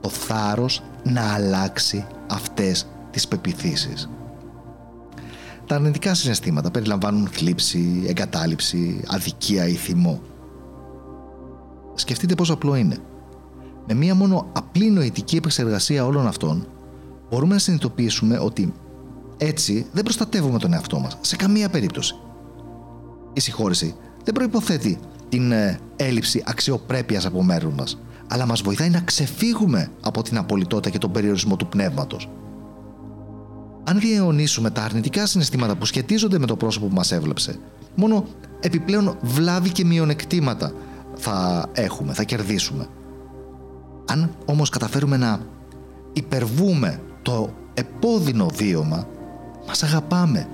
[0.00, 4.10] το θάρρος να αλλάξει αυτές τις πεπιθήσεις.
[5.66, 10.20] Τα αρνητικά συναισθήματα περιλαμβάνουν θλίψη, εγκατάλειψη, αδικία ή θυμό.
[11.94, 12.96] Σκεφτείτε πόσο απλό είναι.
[13.86, 16.66] Με μία μόνο απλή νοητική επεξεργασία όλων αυτών,
[17.30, 18.72] μπορούμε να συνειδητοποιήσουμε ότι
[19.36, 22.14] έτσι δεν προστατεύουμε τον εαυτό μας σε καμία περίπτωση.
[23.32, 29.00] Η συγχώρεση δεν προϋποθέτει την ε, έλλειψη αξιοπρέπειας από μέρους μας, αλλά μας βοηθάει να
[29.00, 32.28] ξεφύγουμε από την απολυτότητα και τον περιορισμό του πνεύματος.
[33.84, 37.58] Αν διαιωνίσουμε τα αρνητικά συναισθήματα που σχετίζονται με το πρόσωπο που μας έβλεψε,
[37.94, 38.24] μόνο
[38.60, 40.72] επιπλέον βλάβη και μειονεκτήματα
[41.14, 42.86] θα έχουμε, θα κερδίσουμε.
[44.06, 45.40] Αν όμως καταφέρουμε να
[46.12, 49.06] υπερβούμε το επώδυνο βίωμα,
[49.66, 50.48] μας αγαπάμε,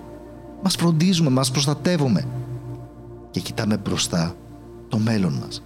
[0.62, 2.24] μας φροντίζουμε, μας προστατεύουμε
[3.30, 4.34] και κοιτάμε μπροστά
[4.88, 5.62] το μέλλον μας.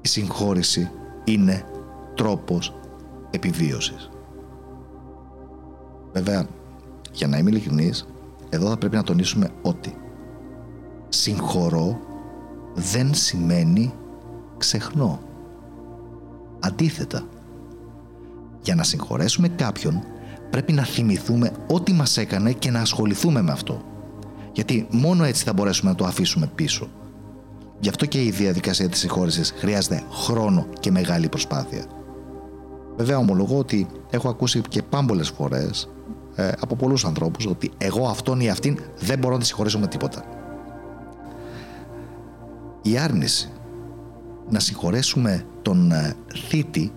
[0.00, 0.90] Η συγχώρηση
[1.24, 1.64] είναι
[2.14, 2.74] τρόπος
[3.30, 4.10] επιβίωσης.
[6.12, 6.46] Βέβαια,
[7.12, 8.06] για να είμαι ειλικρινής,
[8.48, 9.96] εδώ θα πρέπει να τονίσουμε ότι
[11.08, 12.00] συγχωρώ
[12.74, 13.94] δεν σημαίνει
[14.58, 15.20] ξεχνώ.
[16.64, 17.26] Αντίθετα,
[18.62, 20.02] για να συγχωρέσουμε κάποιον
[20.50, 23.82] πρέπει να θυμηθούμε ό,τι μας έκανε και να ασχοληθούμε με αυτό.
[24.52, 26.88] Γιατί μόνο έτσι θα μπορέσουμε να το αφήσουμε πίσω.
[27.80, 31.84] Γι' αυτό και η διαδικασία της συγχώρεσης χρειάζεται χρόνο και μεγάλη προσπάθεια.
[32.96, 35.88] Βέβαια ομολογώ ότι έχω ακούσει και πάμπολες φορές
[36.34, 39.86] ε, από πολλούς ανθρώπους ότι εγώ αυτόν ή αυτήν δεν μπορώ να τη συγχωρήσω με
[39.86, 40.24] τίποτα.
[42.82, 43.50] Η άρνηση
[44.50, 46.16] να συγχωρέσουμε τον ε,
[46.48, 46.92] θήτη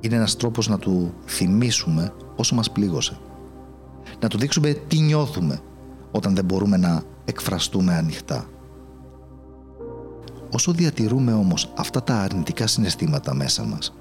[0.00, 3.18] είναι ένας τρόπος να του θυμίσουμε όσο μας πλήγωσε.
[4.20, 5.60] Να του δείξουμε τι νιώθουμε
[6.10, 8.48] όταν δεν μπορούμε να εκφραστούμε ανοιχτά.
[10.50, 13.94] Όσο διατηρούμε όμως αυτά τα αρνητικά συναισθήματα μέσα μας,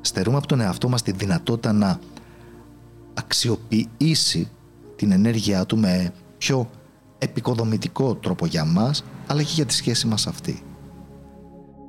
[0.00, 1.98] στερούμε από τον εαυτό μας τη δυνατότητα να
[3.14, 4.48] αξιοποιήσει
[4.96, 6.70] την ενέργειά του με πιο
[7.18, 10.62] επικοδομητικό τρόπο για μας, αλλά και για τη σχέση μας αυτή.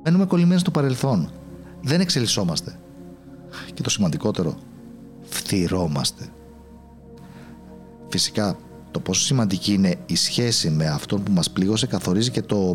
[0.04, 1.30] Μένουμε κολλημένοι στο παρελθόν.
[1.82, 2.78] Δεν εξελισσόμαστε.
[3.74, 4.54] Και το σημαντικότερο,
[5.22, 6.24] φθυρώμαστε.
[8.08, 8.58] Φυσικά,
[8.90, 12.74] το πόσο σημαντική είναι η σχέση με αυτόν που μας πλήγωσε καθορίζει και το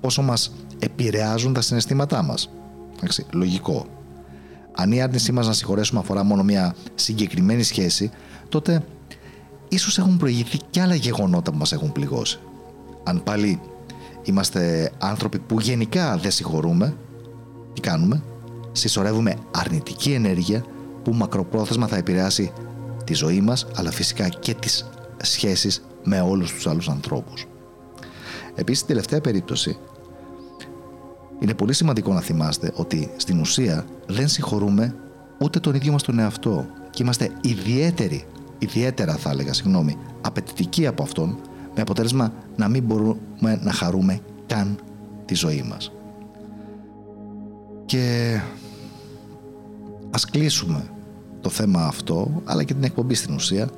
[0.00, 2.50] πόσο μας επηρεάζουν τα συναισθήματά μας.
[2.96, 3.86] Εντάξει, λογικό.
[4.74, 8.10] Αν η άρνησή μας να συγχωρέσουμε αφορά μόνο μια συγκεκριμένη σχέση,
[8.48, 8.84] τότε
[9.68, 12.38] ίσως έχουν προηγηθεί και άλλα γεγονότα που μας έχουν πληγώσει.
[13.04, 13.60] Αν πάλι
[14.28, 16.96] είμαστε άνθρωποι που γενικά δεν συγχωρούμε,
[17.72, 18.22] τι κάνουμε,
[18.72, 20.64] συσσωρεύουμε αρνητική ενέργεια
[21.02, 22.52] που μακροπρόθεσμα θα επηρεάσει
[23.04, 24.90] τη ζωή μας αλλά φυσικά και τις
[25.22, 27.46] σχέσεις με όλους τους άλλους ανθρώπους.
[28.54, 29.78] Επίσης, στην τελευταία περίπτωση.
[31.40, 34.94] Είναι πολύ σημαντικό να θυμάστε ότι στην ουσία δεν συγχωρούμε
[35.38, 36.66] ούτε τον ίδιο μας τον εαυτό.
[36.90, 38.24] Και είμαστε ιδιαίτεροι,
[38.58, 41.38] ιδιαίτερα θα έλεγα, συγγνώμη, απαιτητικοί από αυτόν
[41.78, 44.78] με αποτέλεσμα να μην μπορούμε να χαρούμε καν
[45.24, 45.92] τη ζωή μας.
[47.86, 48.36] Και
[50.10, 50.84] ας κλείσουμε
[51.40, 53.68] το θέμα αυτό, αλλά και την εκπομπή στην ουσία,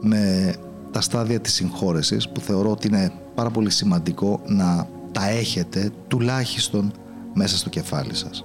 [0.00, 0.54] με
[0.90, 6.92] τα στάδια της συγχώρεσης που θεωρώ ότι είναι πάρα πολύ σημαντικό να τα έχετε τουλάχιστον
[7.34, 8.44] μέσα στο κεφάλι σας.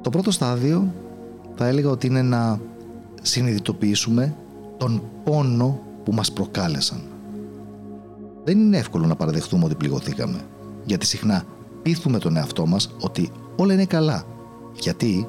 [0.00, 0.92] Το πρώτο στάδιο
[1.54, 2.60] θα έλεγα ότι είναι να
[3.22, 4.34] συνειδητοποιήσουμε
[4.76, 7.00] τον πόνο που μας προκάλεσαν.
[8.44, 10.40] Δεν είναι εύκολο να παραδεχτούμε ότι πληγωθήκαμε,
[10.84, 11.44] γιατί συχνά
[11.82, 14.24] πείθουμε τον εαυτό μας ότι όλα είναι καλά.
[14.80, 15.28] Γιατί;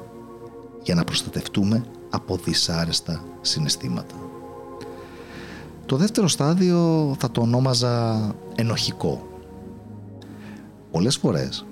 [0.82, 4.14] Για να προστατευτούμε από δυσάρεστα συναισθήματα.
[5.86, 9.28] Το δεύτερο στάδιο θα το ονόμαζα ενοχικό.
[10.90, 11.66] Πολλές φορές,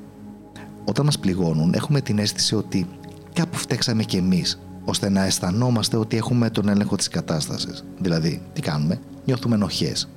[0.84, 2.88] όταν μας πληγώνουν, έχουμε την αίσθηση ότι
[3.32, 4.58] κάπου φταίξαμε κι εμείς,
[4.88, 7.84] ώστε να αισθανόμαστε ότι έχουμε τον έλεγχο της κατάστασης.
[7.98, 10.08] Δηλαδή, τι κάνουμε, νιώθουμε ενοχές.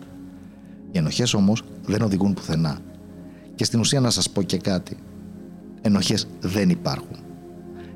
[0.91, 2.77] Οι ενοχές όμως δεν οδηγούν πουθενά.
[3.55, 4.97] Και στην ουσία να σας πω και κάτι.
[5.81, 7.17] Ενοχές δεν υπάρχουν.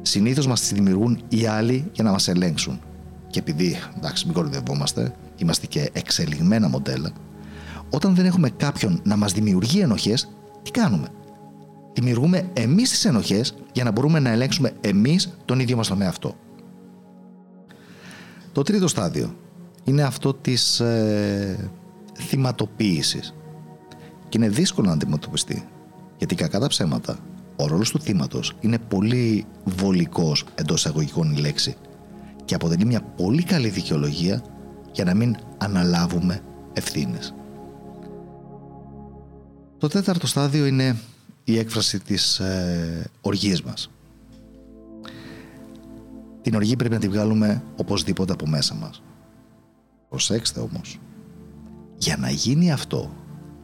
[0.02, 2.80] Συνήθως μας τις δημιουργούν οι άλλοι για να μας ελέγξουν.
[3.28, 7.12] Και επειδή, εντάξει, μην κορυδευόμαστε, είμαστε και εξελιγμένα μοντέλα,
[7.90, 10.30] όταν δεν έχουμε κάποιον να μας δημιουργεί ενοχές,
[10.64, 11.08] τι κάνουμε;
[11.94, 16.36] Δημιουργούμε εμείς τις ενοχές για να μπορούμε να ελέγξουμε εμείς τον ίδιο μας τον εαυτό.
[18.56, 19.36] Το τρίτο στάδιο
[19.84, 21.70] είναι αυτό της ε,
[22.20, 23.34] θυματοποίησης.
[24.30, 25.68] Και είναι δύσκολο να αντιμετωπιστεί,
[26.18, 27.20] γιατί κακά τα ψέματα,
[27.56, 31.76] ο ρόλος του θύματος είναι πολύ βολικός εντός εισαγωγικών η λέξη
[32.45, 34.43] και αποτελεί μια πολύ καλή δικαιολογία
[34.91, 36.41] για να μην αναλάβουμε
[36.74, 37.34] ευθύνες.
[39.78, 40.97] Το τέταρτο στάδιο είναι
[41.43, 43.89] η έκφραση της ε, οργής μας.
[46.46, 49.04] Την οργή πρέπει να τη βγάλουμε οπωσδήποτε από μέσα μας.
[50.10, 51.00] Προσέξτε όμως,
[51.98, 53.14] για να γίνει αυτό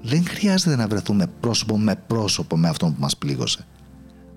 [0.01, 3.67] δεν χρειάζεται να βρεθούμε πρόσωπο με πρόσωπο με αυτόν που μας πλήγωσε.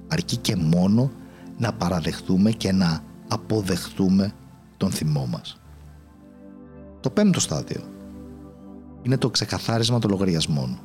[0.08, 1.10] Αρκεί και μόνο
[1.58, 4.32] να παραδεχτούμε και να αποδεχτούμε
[4.76, 5.60] τον θυμό μας.
[7.00, 7.82] Το πέμπτο στάδιο
[9.02, 10.78] είναι το ξεκαθάρισμα των λογαριασμών.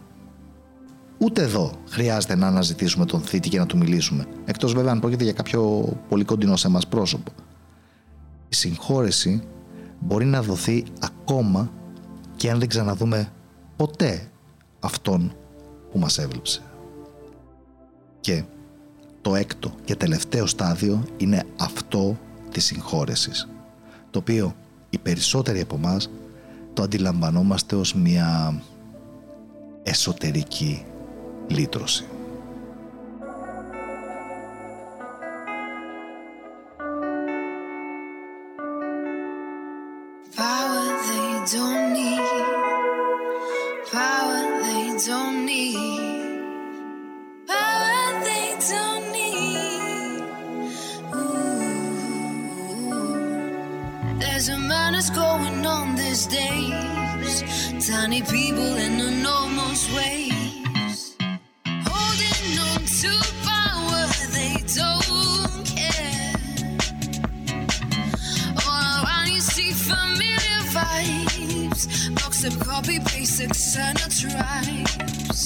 [1.17, 5.23] Ούτε εδώ χρειάζεται να αναζητήσουμε τον θήτη και να του μιλήσουμε, εκτός βέβαια αν πρόκειται
[5.23, 7.31] για κάποιο πολύ κοντινό σε μας πρόσωπο.
[8.49, 9.43] Η συγχώρεση
[9.99, 11.71] μπορεί να δοθεί ακόμα
[12.35, 13.31] και αν δεν ξαναδούμε
[13.75, 14.31] ποτέ
[14.79, 15.35] αυτόν
[15.91, 16.61] που μας έβλεψε.
[18.19, 18.43] Και
[19.21, 22.17] το έκτο και τελευταίο στάδιο είναι αυτό
[22.51, 23.49] της συγχώρεσης,
[24.11, 24.55] το οποίο
[24.89, 26.09] οι περισσότεροι από εμάς
[26.73, 28.61] το αντιλαμβανόμαστε ως μια
[29.83, 30.85] εσωτερική
[31.47, 32.05] λύτρωση.
[45.05, 45.75] don't need.
[47.47, 50.23] Power they don't need.
[51.15, 51.69] Ooh.
[54.19, 57.43] There's a madness going on these days.
[57.87, 61.15] Tiny people in enormous ways.
[61.65, 63.38] Holding on to.
[73.39, 75.41] Copy paste, external tribes.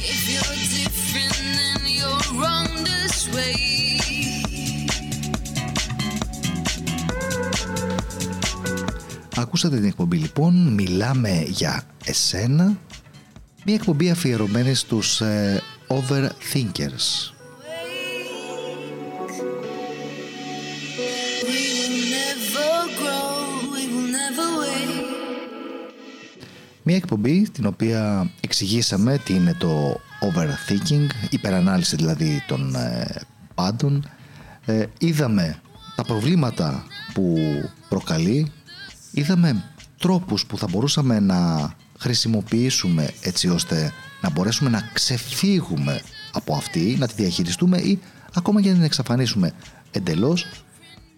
[0.00, 3.56] If you're different, then you're wrong this way.
[9.36, 12.78] Ακούσατε την εκπομπή λοιπόν, μιλάμε για εσένα,
[13.64, 17.35] μια εκπομπή αφιερωμένη στους ε, overthinkers.
[26.88, 33.20] Μια εκπομπή την οποία εξηγήσαμε τι είναι το overthinking, υπερανάλυση δηλαδή των ε,
[33.54, 34.08] πάντων.
[34.64, 35.60] Ε, είδαμε
[35.96, 37.36] τα προβλήματα που
[37.88, 38.52] προκαλεί
[39.10, 39.64] είδαμε
[39.98, 46.00] τρόπους που θα μπορούσαμε να χρησιμοποιήσουμε έτσι ώστε να μπορέσουμε να ξεφύγουμε
[46.32, 47.98] από αυτή, να τη διαχειριστούμε ή
[48.34, 49.52] ακόμα και να την εξαφανίσουμε
[49.90, 50.46] εντελώς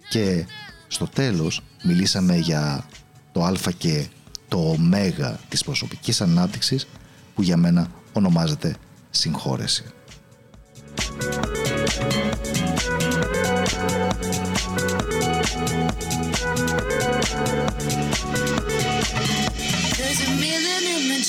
[0.09, 0.47] και
[0.87, 2.85] στο τέλος μιλήσαμε για
[3.33, 4.07] το α και
[4.49, 4.77] το ω
[5.49, 6.87] της προσωπικής ανάπτυξης
[7.35, 8.77] που για μένα ονομάζεται
[9.11, 9.85] συγχώρεση.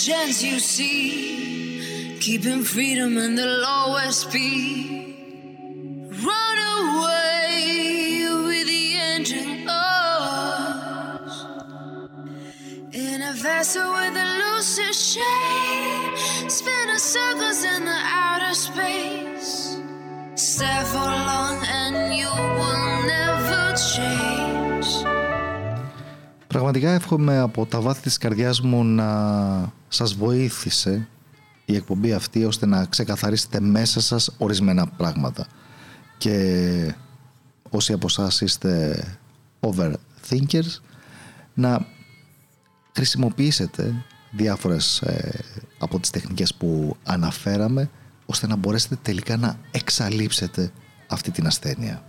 [0.09, 5.18] chance you see, keeping freedom in the lowest speed.
[13.59, 16.17] In a vessel with a looser shape,
[16.57, 19.53] spinning circles in the outer space.
[20.51, 22.85] Stay for long and you will
[23.15, 24.87] never change.
[26.47, 29.11] Πραγματικά εύχομαι από τα βάθη της καρδιάς μου να
[29.87, 31.07] σας βοήθησε
[31.65, 35.47] η εκπομπή αυτή ώστε να ξεκαθαρίσετε μέσα σας ορισμένα πράγματα
[36.17, 36.95] και
[37.69, 39.03] όσοι από εσάς είστε
[39.59, 40.79] overthinkers
[41.53, 41.97] να
[42.99, 45.39] χρησιμοποιήσετε διάφορες ε,
[45.77, 47.89] από τις τεχνικές που αναφέραμε
[48.25, 50.71] ώστε να μπορέσετε τελικά να εξαλείψετε
[51.07, 52.03] αυτή την ασθένεια.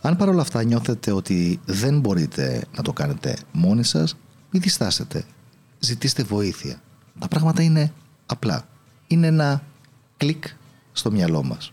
[0.00, 4.16] Αν παρόλα αυτά νιώθετε ότι δεν μπορείτε να το κάνετε μόνοι σας,
[4.50, 5.24] μην διστάσετε.
[5.78, 6.80] Ζητήστε βοήθεια.
[7.18, 7.92] Τα πράγματα είναι
[8.26, 8.68] απλά.
[9.06, 9.62] Είναι ένα
[10.16, 10.44] κλικ
[10.92, 11.70] στο μυαλό μας.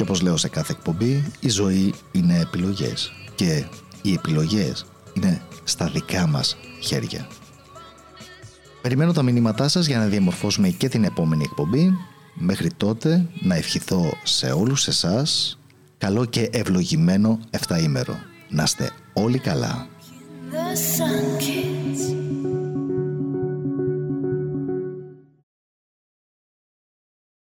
[0.00, 3.12] Και όπως λέω σε κάθε εκπομπή, η ζωή είναι επιλογές.
[3.34, 3.64] Και
[4.02, 7.26] οι επιλογές είναι στα δικά μας χέρια.
[8.82, 11.92] Περιμένω τα μηνύματά σας για να διαμορφώσουμε και την επόμενη εκπομπή
[12.34, 15.58] Μέχρι τότε να ευχηθώ σε όλους εσάς
[15.98, 18.14] καλό και ευλογημένο εφταήμερο.
[18.48, 19.88] Να είστε όλοι καλά.